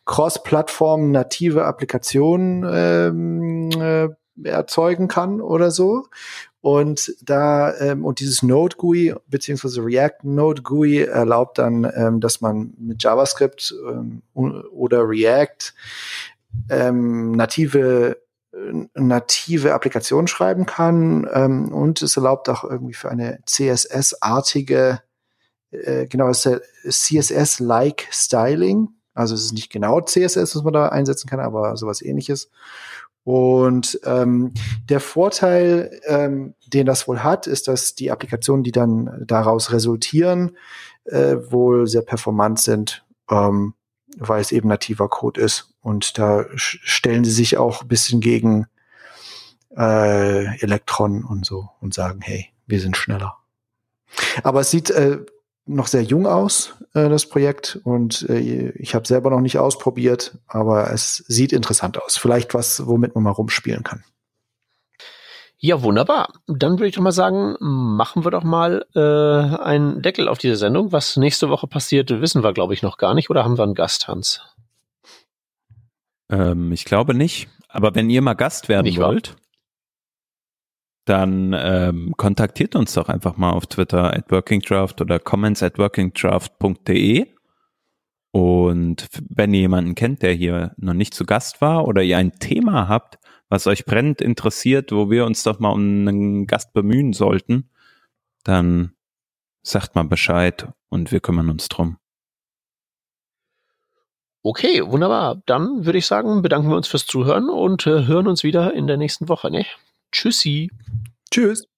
[0.05, 4.09] cross-Plattform native Applikationen ähm, äh,
[4.43, 6.07] erzeugen kann oder so.
[6.61, 12.41] Und da ähm, und dieses Node GUI beziehungsweise React Node GUI erlaubt dann, ähm, dass
[12.41, 15.73] man mit JavaScript ähm, oder React
[16.69, 18.17] ähm, native
[18.51, 25.01] native Applikation schreiben kann ähm, und es erlaubt auch irgendwie für eine CSS-artige,
[25.71, 28.89] äh, genau, CSS-like Styling.
[29.13, 32.49] Also es ist nicht genau CSS, was man da einsetzen kann, aber sowas ähnliches.
[33.23, 34.53] Und ähm,
[34.89, 40.57] der Vorteil, ähm, den das wohl hat, ist, dass die Applikationen, die dann daraus resultieren,
[41.05, 43.73] äh, wohl sehr performant sind, ähm,
[44.17, 45.73] weil es eben nativer Code ist.
[45.81, 48.67] Und da stellen sie sich auch ein bisschen gegen
[49.75, 53.37] äh, Elektron und so und sagen, hey, wir sind schneller.
[54.43, 55.19] Aber es sieht äh,
[55.65, 57.79] noch sehr jung aus, äh, das Projekt.
[57.83, 62.17] Und äh, ich habe selber noch nicht ausprobiert, aber es sieht interessant aus.
[62.17, 64.03] Vielleicht was, womit man mal rumspielen kann.
[65.61, 66.31] Ja, wunderbar.
[66.47, 70.55] Dann würde ich doch mal sagen, machen wir doch mal äh, einen Deckel auf diese
[70.55, 70.93] Sendung.
[70.93, 73.29] Was nächste Woche passiert, wissen wir, glaube ich, noch gar nicht.
[73.29, 74.41] Oder haben wir einen Gast, Hans?
[76.31, 77.49] Ähm, ich glaube nicht.
[77.67, 79.35] Aber wenn ihr mal Gast werden nicht wollt,
[81.03, 87.27] dann ähm, kontaktiert uns doch einfach mal auf Twitter at workingdraft oder comments at workingdraft.de.
[88.31, 92.39] Und wenn ihr jemanden kennt, der hier noch nicht zu Gast war oder ihr ein
[92.39, 93.18] Thema habt,
[93.49, 97.69] was euch brennend interessiert, wo wir uns doch mal um einen Gast bemühen sollten,
[98.43, 98.93] dann
[99.61, 101.97] sagt mal Bescheid und wir kümmern uns drum.
[104.41, 105.41] Okay, wunderbar.
[105.45, 108.87] Dann würde ich sagen, bedanken wir uns fürs Zuhören und äh, hören uns wieder in
[108.87, 109.51] der nächsten Woche.
[109.51, 109.65] Ne?
[110.11, 110.71] Tschüssi.
[111.29, 111.68] Tschüss.